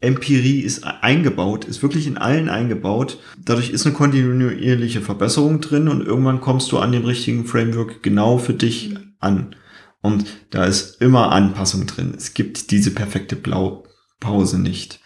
Empirie 0.00 0.60
ist 0.60 0.84
eingebaut, 0.84 1.64
ist 1.64 1.82
wirklich 1.82 2.06
in 2.06 2.18
allen 2.18 2.48
eingebaut. 2.48 3.18
Dadurch 3.36 3.70
ist 3.70 3.84
eine 3.84 3.94
kontinuierliche 3.94 5.00
Verbesserung 5.00 5.60
drin 5.60 5.88
und 5.88 6.06
irgendwann 6.06 6.40
kommst 6.40 6.70
du 6.70 6.78
an 6.78 6.92
dem 6.92 7.04
richtigen 7.04 7.44
Framework 7.46 8.02
genau 8.02 8.38
für 8.38 8.54
dich 8.54 8.90
mhm. 8.90 9.14
an. 9.18 9.56
Und 10.00 10.26
da 10.50 10.64
ist 10.64 11.00
immer 11.00 11.32
Anpassung 11.32 11.86
drin. 11.86 12.14
Es 12.16 12.34
gibt 12.34 12.70
diese 12.70 12.92
perfekte 12.92 13.34
Blaupause 13.34 14.60
nicht. 14.60 15.00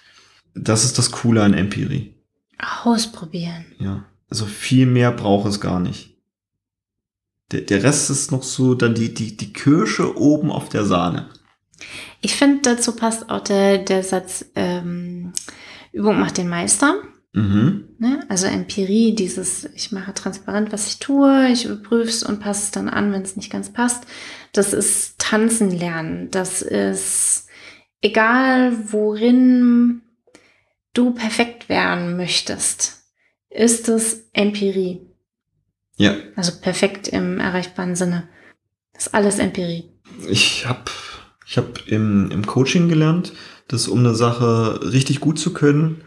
Das 0.54 0.84
ist 0.84 0.98
das 0.98 1.10
Coole 1.10 1.42
an 1.42 1.54
Empirie. 1.54 2.14
Ausprobieren. 2.84 3.64
Ja. 3.78 4.04
Also 4.28 4.44
viel 4.44 4.86
mehr 4.86 5.10
braucht 5.10 5.48
es 5.48 5.60
gar 5.60 5.80
nicht. 5.80 6.18
Der, 7.50 7.62
der 7.62 7.82
Rest 7.82 8.10
ist 8.10 8.30
noch 8.30 8.42
so 8.42 8.74
dann 8.74 8.94
die, 8.94 9.12
die, 9.14 9.36
die 9.36 9.52
Kirsche 9.54 10.18
oben 10.18 10.50
auf 10.50 10.68
der 10.68 10.84
Sahne. 10.84 11.30
Ich 12.20 12.34
finde, 12.34 12.60
dazu 12.62 12.94
passt 12.94 13.30
auch 13.30 13.40
der, 13.40 13.78
der 13.78 14.02
Satz, 14.02 14.44
ähm, 14.54 15.32
Übung 15.92 16.18
macht 16.18 16.38
den 16.38 16.48
Meister. 16.48 16.94
Mhm. 17.32 17.88
Ne? 17.98 18.24
Also 18.28 18.46
Empirie, 18.46 19.14
dieses, 19.14 19.64
ich 19.74 19.90
mache 19.90 20.12
transparent, 20.12 20.72
was 20.72 20.88
ich 20.88 20.98
tue, 20.98 21.48
ich 21.48 21.64
überprüfe 21.64 22.08
es 22.08 22.22
und 22.22 22.40
passe 22.40 22.64
es 22.64 22.70
dann 22.70 22.88
an, 22.88 23.12
wenn 23.12 23.22
es 23.22 23.36
nicht 23.36 23.50
ganz 23.50 23.72
passt. 23.72 24.04
Das 24.52 24.72
ist 24.72 25.18
Tanzen 25.18 25.70
lernen. 25.70 26.30
Das 26.30 26.60
ist 26.60 27.48
egal, 28.02 28.92
worin 28.92 30.02
du 30.92 31.12
perfekt 31.12 31.68
werden 31.68 32.16
möchtest, 32.16 33.04
ist 33.48 33.88
es 33.88 34.28
Empirie. 34.32 35.00
Ja. 35.96 36.16
Also 36.36 36.52
perfekt 36.60 37.08
im 37.08 37.38
erreichbaren 37.38 37.96
Sinne. 37.96 38.28
Das 38.92 39.06
ist 39.06 39.14
alles 39.14 39.38
Empirie. 39.38 39.90
Ich 40.28 40.66
habe 40.66 40.90
ich 41.52 41.58
hab 41.58 41.86
im, 41.86 42.30
im 42.30 42.46
Coaching 42.46 42.88
gelernt, 42.88 43.34
dass 43.68 43.86
um 43.86 43.98
eine 43.98 44.14
Sache 44.14 44.90
richtig 44.90 45.20
gut 45.20 45.38
zu 45.38 45.52
können, 45.52 46.00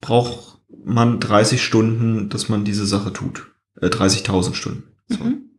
braucht 0.00 0.58
man 0.82 1.20
30 1.20 1.62
Stunden, 1.62 2.30
dass 2.30 2.48
man 2.48 2.64
diese 2.64 2.86
Sache 2.86 3.12
tut. 3.12 3.50
Äh, 3.78 3.88
30.000 3.88 4.54
Stunden. 4.54 4.84
Mhm. 5.08 5.50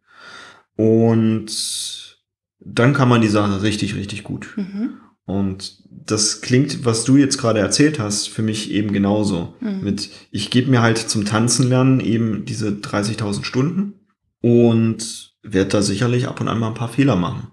Und 0.75 2.17
dann 2.61 2.95
kann 2.95 3.09
man 3.09 3.21
die 3.21 3.27
Sache 3.27 3.61
richtig, 3.61 3.93
richtig 3.93 4.23
gut. 4.23 4.55
Mhm. 4.55 4.93
Und 5.25 5.83
das 5.87 6.41
klingt, 6.41 6.83
was 6.83 7.03
du 7.03 7.15
jetzt 7.15 7.37
gerade 7.37 7.59
erzählt 7.59 7.99
hast, 7.99 8.27
für 8.27 8.41
mich 8.41 8.71
eben 8.71 8.91
genauso. 8.91 9.53
Mhm. 9.59 9.81
Mit, 9.83 10.09
ich 10.31 10.49
gebe 10.49 10.71
mir 10.71 10.81
halt 10.81 10.97
zum 10.97 11.25
Tanzen 11.25 11.69
lernen 11.69 11.99
eben 11.99 12.43
diese 12.45 12.69
30.000 12.69 13.43
Stunden 13.43 13.99
und 14.41 15.35
werde 15.43 15.69
da 15.69 15.81
sicherlich 15.83 16.27
ab 16.27 16.41
und 16.41 16.47
an 16.47 16.57
mal 16.57 16.69
ein 16.69 16.73
paar 16.73 16.89
Fehler 16.89 17.15
machen. 17.15 17.51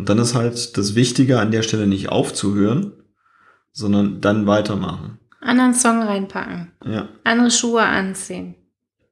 Und 0.00 0.08
dann 0.08 0.16
ist 0.16 0.34
halt 0.34 0.78
das 0.78 0.94
Wichtige 0.94 1.38
an 1.40 1.50
der 1.50 1.60
Stelle 1.60 1.86
nicht 1.86 2.08
aufzuhören, 2.08 2.94
sondern 3.70 4.22
dann 4.22 4.46
weitermachen. 4.46 5.18
Anderen 5.42 5.74
Song 5.74 6.02
reinpacken. 6.02 6.72
Ja. 6.86 7.10
Andere 7.22 7.50
Schuhe 7.50 7.82
anziehen. 7.82 8.54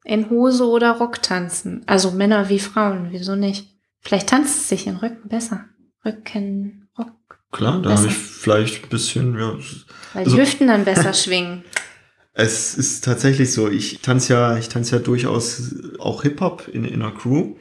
In 0.03 0.31
Hose 0.31 0.67
oder 0.67 0.93
Rock 0.93 1.21
tanzen. 1.21 1.83
Also 1.85 2.11
Männer 2.13 2.49
wie 2.49 2.59
Frauen, 2.59 3.09
wieso 3.11 3.37
nicht? 3.37 3.69
Vielleicht 4.01 4.31
tanzt 4.31 4.57
es 4.57 4.71
sich 4.71 4.87
in 4.87 4.97
Rücken 4.97 5.29
besser. 5.29 5.67
Rücken, 6.07 6.89
Rock. 6.99 7.39
Klar, 7.53 7.83
da 7.83 7.91
habe 7.91 8.07
ich 8.07 8.15
vielleicht 8.15 8.85
ein 8.85 8.89
bisschen, 8.89 9.39
ja. 9.39 9.59
Weil 10.15 10.25
die 10.25 10.31
also, 10.31 10.39
Hüften 10.39 10.69
dann 10.69 10.87
besser 10.87 11.13
schwingen. 11.13 11.65
Es 12.41 12.77
ist 12.77 13.05
tatsächlich 13.05 13.53
so, 13.53 13.69
ich 13.69 13.99
tanze 14.01 14.33
ja, 14.33 14.57
ich 14.57 14.69
tanze 14.69 14.95
ja 14.95 15.03
durchaus 15.03 15.75
auch 15.99 16.23
Hip-Hop 16.23 16.69
in, 16.69 16.85
in 16.85 17.03
einer 17.03 17.11
Crew. 17.11 17.57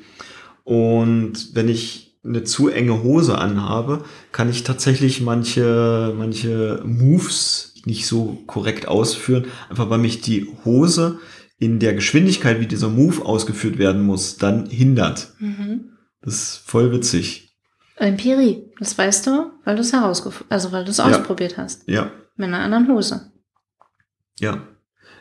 Und 0.66 1.56
wenn 1.56 1.68
ich 1.68 2.07
eine 2.24 2.44
zu 2.44 2.70
enge 2.70 3.04
Hose 3.04 3.38
anhabe, 3.38 4.04
kann 4.32 4.50
ich 4.50 4.64
tatsächlich 4.64 5.22
manche, 5.22 6.14
manche 6.18 6.82
Moves 6.86 7.76
nicht 7.86 8.06
so 8.06 8.44
korrekt 8.48 8.88
ausführen, 8.88 9.46
einfach 9.70 9.90
weil 9.90 10.00
mich 10.00 10.22
die 10.22 10.48
Hose 10.66 11.20
in 11.58 11.80
der 11.80 11.94
Geschwindigkeit, 11.94 12.60
wie 12.60 12.68
dieser 12.68 12.90
Move 12.90 13.26
ausgeführt 13.26 13.78
werden 13.78 14.04
muss, 14.04 14.38
dann 14.38 14.68
hindert. 14.68 15.34
Mhm. 15.40 15.92
Das 16.22 16.34
ist 16.34 16.58
voll 16.66 16.92
witzig. 16.92 17.56
Empirie, 17.96 18.72
das 18.80 18.98
weißt 18.98 19.26
du, 19.28 19.52
weil 19.66 19.76
du 19.76 19.82
es 19.82 19.94
herausgefunden, 19.94 20.52
also 20.52 20.72
weil 20.72 20.86
du 20.86 20.92
es 20.92 20.98
ja. 20.98 21.06
ausprobiert 21.06 21.58
hast. 21.58 21.88
Ja. 21.88 22.12
Mit 22.36 22.50
einer 22.50 22.60
anderen 22.60 22.88
Hose. 22.90 23.32
Ja. 24.40 24.68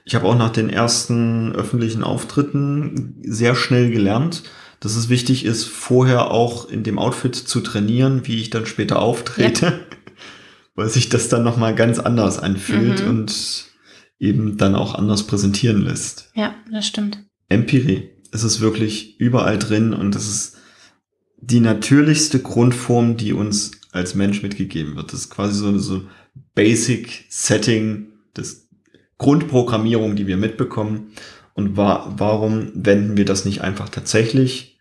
Ich 0.05 0.15
habe 0.15 0.27
auch 0.27 0.37
nach 0.37 0.51
den 0.51 0.69
ersten 0.69 1.53
öffentlichen 1.53 2.05
Auftritten 2.05 3.21
sehr 3.23 3.55
schnell 3.55 3.91
gelernt, 3.91 4.43
dass 4.87 4.95
es 4.95 5.09
wichtig 5.09 5.45
ist, 5.45 5.65
vorher 5.65 6.31
auch 6.31 6.69
in 6.69 6.85
dem 6.85 6.97
Outfit 6.97 7.35
zu 7.35 7.61
trainieren, 7.61 8.23
wie 8.29 8.41
ich 8.41 8.51
dann 8.51 8.67
später 8.67 9.01
auftrete. 9.01 9.67
Ja. 9.67 9.73
weil 10.77 10.89
sich 10.89 11.09
das 11.09 11.29
dann 11.29 11.43
nochmal 11.43 11.75
ganz 11.75 11.99
anders 11.99 12.39
anfühlt 12.39 13.03
mhm. 13.03 13.09
und 13.09 13.65
eben 14.21 14.57
dann 14.59 14.77
auch 14.77 14.95
anders 14.95 15.27
präsentieren 15.27 15.83
lässt. 15.83 16.31
Ja, 16.35 16.55
das 16.71 16.87
stimmt. 16.87 17.25
Empirie. 17.49 18.11
Es 18.31 18.45
ist 18.45 18.61
wirklich 18.61 19.19
überall 19.19 19.59
drin 19.59 19.93
und 19.93 20.15
es 20.15 20.29
ist 20.29 20.57
die 21.39 21.61
natürlichste 21.61 22.39
Grundform, 22.39 23.17
die 23.17 23.33
uns 23.33 23.73
als 23.91 24.15
Mensch 24.15 24.43
mitgegeben 24.43 24.95
wird. 24.95 25.13
Das 25.13 25.21
ist 25.21 25.31
quasi 25.31 25.59
so, 25.59 25.77
so 25.79 26.03
Basic 26.55 27.25
Setting, 27.29 28.13
das 28.35 28.69
Grundprogrammierung, 29.19 30.15
die 30.15 30.27
wir 30.27 30.37
mitbekommen. 30.37 31.13
Und 31.55 31.77
wa 31.77 32.15
warum 32.17 32.71
wenden 32.75 33.17
wir 33.17 33.25
das 33.25 33.47
nicht 33.47 33.63
einfach 33.63 33.89
tatsächlich 33.89 34.76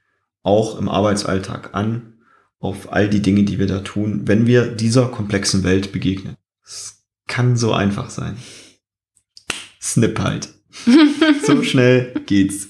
auch 0.45 0.77
im 0.77 0.87
Arbeitsalltag 0.87 1.73
an 1.73 2.19
auf 2.59 2.91
all 2.93 3.09
die 3.09 3.21
Dinge, 3.21 3.43
die 3.43 3.59
wir 3.59 3.67
da 3.67 3.79
tun, 3.79 4.27
wenn 4.27 4.47
wir 4.47 4.67
dieser 4.67 5.07
komplexen 5.07 5.63
Welt 5.63 5.91
begegnen. 5.91 6.35
Es 6.63 7.03
kann 7.27 7.57
so 7.57 7.73
einfach 7.73 8.09
sein. 8.09 8.37
Snip 9.81 10.19
halt. 10.19 10.49
so 11.45 11.63
schnell 11.63 12.13
geht's. 12.25 12.67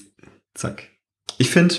Zack. 0.54 0.90
Ich 1.38 1.50
finde, 1.50 1.76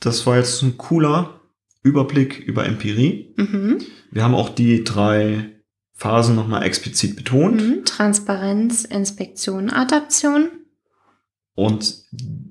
das 0.00 0.26
war 0.26 0.36
jetzt 0.36 0.62
ein 0.62 0.78
cooler 0.78 1.40
Überblick 1.82 2.38
über 2.38 2.64
Empirie. 2.64 3.34
Mhm. 3.36 3.78
Wir 4.10 4.24
haben 4.24 4.34
auch 4.34 4.48
die 4.48 4.82
drei 4.84 5.52
Phasen 5.92 6.34
nochmal 6.34 6.62
explizit 6.62 7.16
betont. 7.16 7.60
Mhm. 7.60 7.84
Transparenz, 7.84 8.84
Inspektion, 8.84 9.70
Adaption. 9.70 10.48
Und 11.56 12.02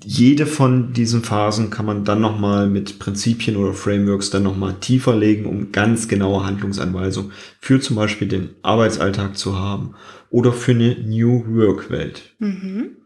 jede 0.03 0.45
von 0.45 0.93
diesen 0.93 1.23
Phasen 1.23 1.69
kann 1.69 1.85
man 1.85 2.05
dann 2.05 2.21
nochmal 2.21 2.69
mit 2.69 2.99
Prinzipien 2.99 3.57
oder 3.57 3.73
Frameworks 3.73 4.29
dann 4.29 4.43
nochmal 4.43 4.75
tiefer 4.79 5.15
legen, 5.15 5.45
um 5.45 5.73
ganz 5.73 6.07
genaue 6.07 6.45
Handlungsanweisungen 6.45 7.33
für 7.59 7.81
zum 7.81 7.97
Beispiel 7.97 8.29
den 8.29 8.51
Arbeitsalltag 8.61 9.37
zu 9.37 9.59
haben 9.59 9.95
oder 10.29 10.53
für 10.53 10.71
eine 10.71 10.95
New 10.95 11.43
Work 11.47 11.89
Welt. 11.89 12.33
Mhm. 12.39 12.97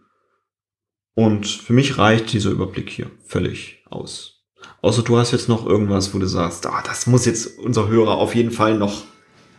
Und 1.15 1.47
für 1.47 1.73
mich 1.73 1.97
reicht 1.97 2.31
dieser 2.31 2.51
Überblick 2.51 2.91
hier 2.91 3.09
völlig 3.25 3.83
aus. 3.89 4.43
Außer 4.81 5.01
du 5.01 5.17
hast 5.17 5.31
jetzt 5.31 5.49
noch 5.49 5.65
irgendwas, 5.65 6.13
wo 6.13 6.19
du 6.19 6.27
sagst, 6.27 6.67
ah, 6.67 6.83
das 6.85 7.07
muss 7.07 7.25
jetzt 7.25 7.57
unser 7.57 7.87
Hörer 7.87 8.17
auf 8.17 8.35
jeden 8.35 8.51
Fall 8.51 8.77
noch 8.77 9.03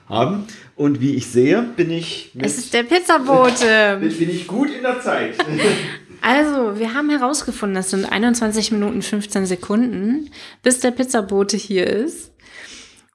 haben. 0.09 0.44
Und 0.77 1.01
wie 1.01 1.16
ich 1.16 1.27
sehe, 1.27 1.62
bin 1.77 1.90
ich. 1.90 2.31
Mit, 2.35 2.46
es 2.46 2.59
ist 2.59 2.72
der 2.72 2.85
Pizzabote. 2.85 3.98
bin 4.01 4.31
ich 4.31 4.46
gut 4.46 4.70
in 4.70 4.83
der 4.83 5.01
Zeit. 5.01 5.35
Also, 6.28 6.78
wir 6.78 6.92
haben 6.92 7.08
herausgefunden, 7.08 7.74
das 7.74 7.88
sind 7.88 8.04
21 8.04 8.70
Minuten 8.70 9.00
15 9.00 9.46
Sekunden, 9.46 10.30
bis 10.62 10.78
der 10.78 10.90
Pizzabote 10.90 11.56
hier 11.56 11.86
ist. 11.86 12.34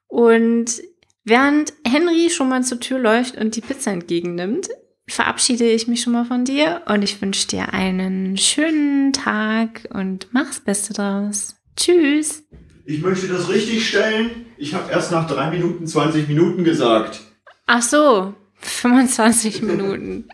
Und 0.08 0.82
während 1.24 1.74
Henry 1.86 2.32
schon 2.32 2.50
mal 2.50 2.64
zur 2.64 2.80
Tür 2.80 2.98
läuft 2.98 3.38
und 3.38 3.56
die 3.56 3.62
Pizza 3.62 3.92
entgegennimmt, 3.92 4.68
verabschiede 5.08 5.70
ich 5.70 5.88
mich 5.88 6.02
schon 6.02 6.14
mal 6.14 6.26
von 6.26 6.44
dir 6.44 6.82
und 6.88 7.04
ich 7.04 7.22
wünsche 7.22 7.48
dir 7.48 7.72
einen 7.72 8.36
schönen 8.36 9.14
Tag 9.14 9.88
und 9.94 10.30
mach's 10.32 10.62
Beste 10.62 10.94
draus. 10.94 11.56
Tschüss. 11.76 12.42
Ich 12.88 13.00
möchte 13.04 13.28
das 13.28 13.48
richtig 13.48 13.88
stellen. 13.88 14.48
Ich 14.58 14.74
habe 14.74 14.92
erst 14.92 15.12
nach 15.12 15.28
3 15.28 15.52
Minuten 15.52 15.86
20 15.86 16.28
Minuten 16.28 16.64
gesagt. 16.64 17.22
Ach 17.68 17.84
so, 17.84 18.34
25 18.56 19.62
Minuten. 19.62 20.28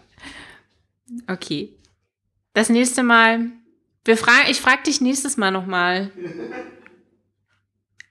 Okay. 1.27 1.75
Das 2.53 2.69
nächste 2.69 3.03
Mal. 3.03 3.51
Wir 4.05 4.17
fragen, 4.17 4.49
ich 4.49 4.59
frage 4.59 4.83
dich 4.83 5.01
nächstes 5.01 5.37
Mal 5.37 5.51
nochmal. 5.51 6.11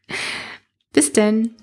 Bis 0.92 1.12
denn. 1.12 1.54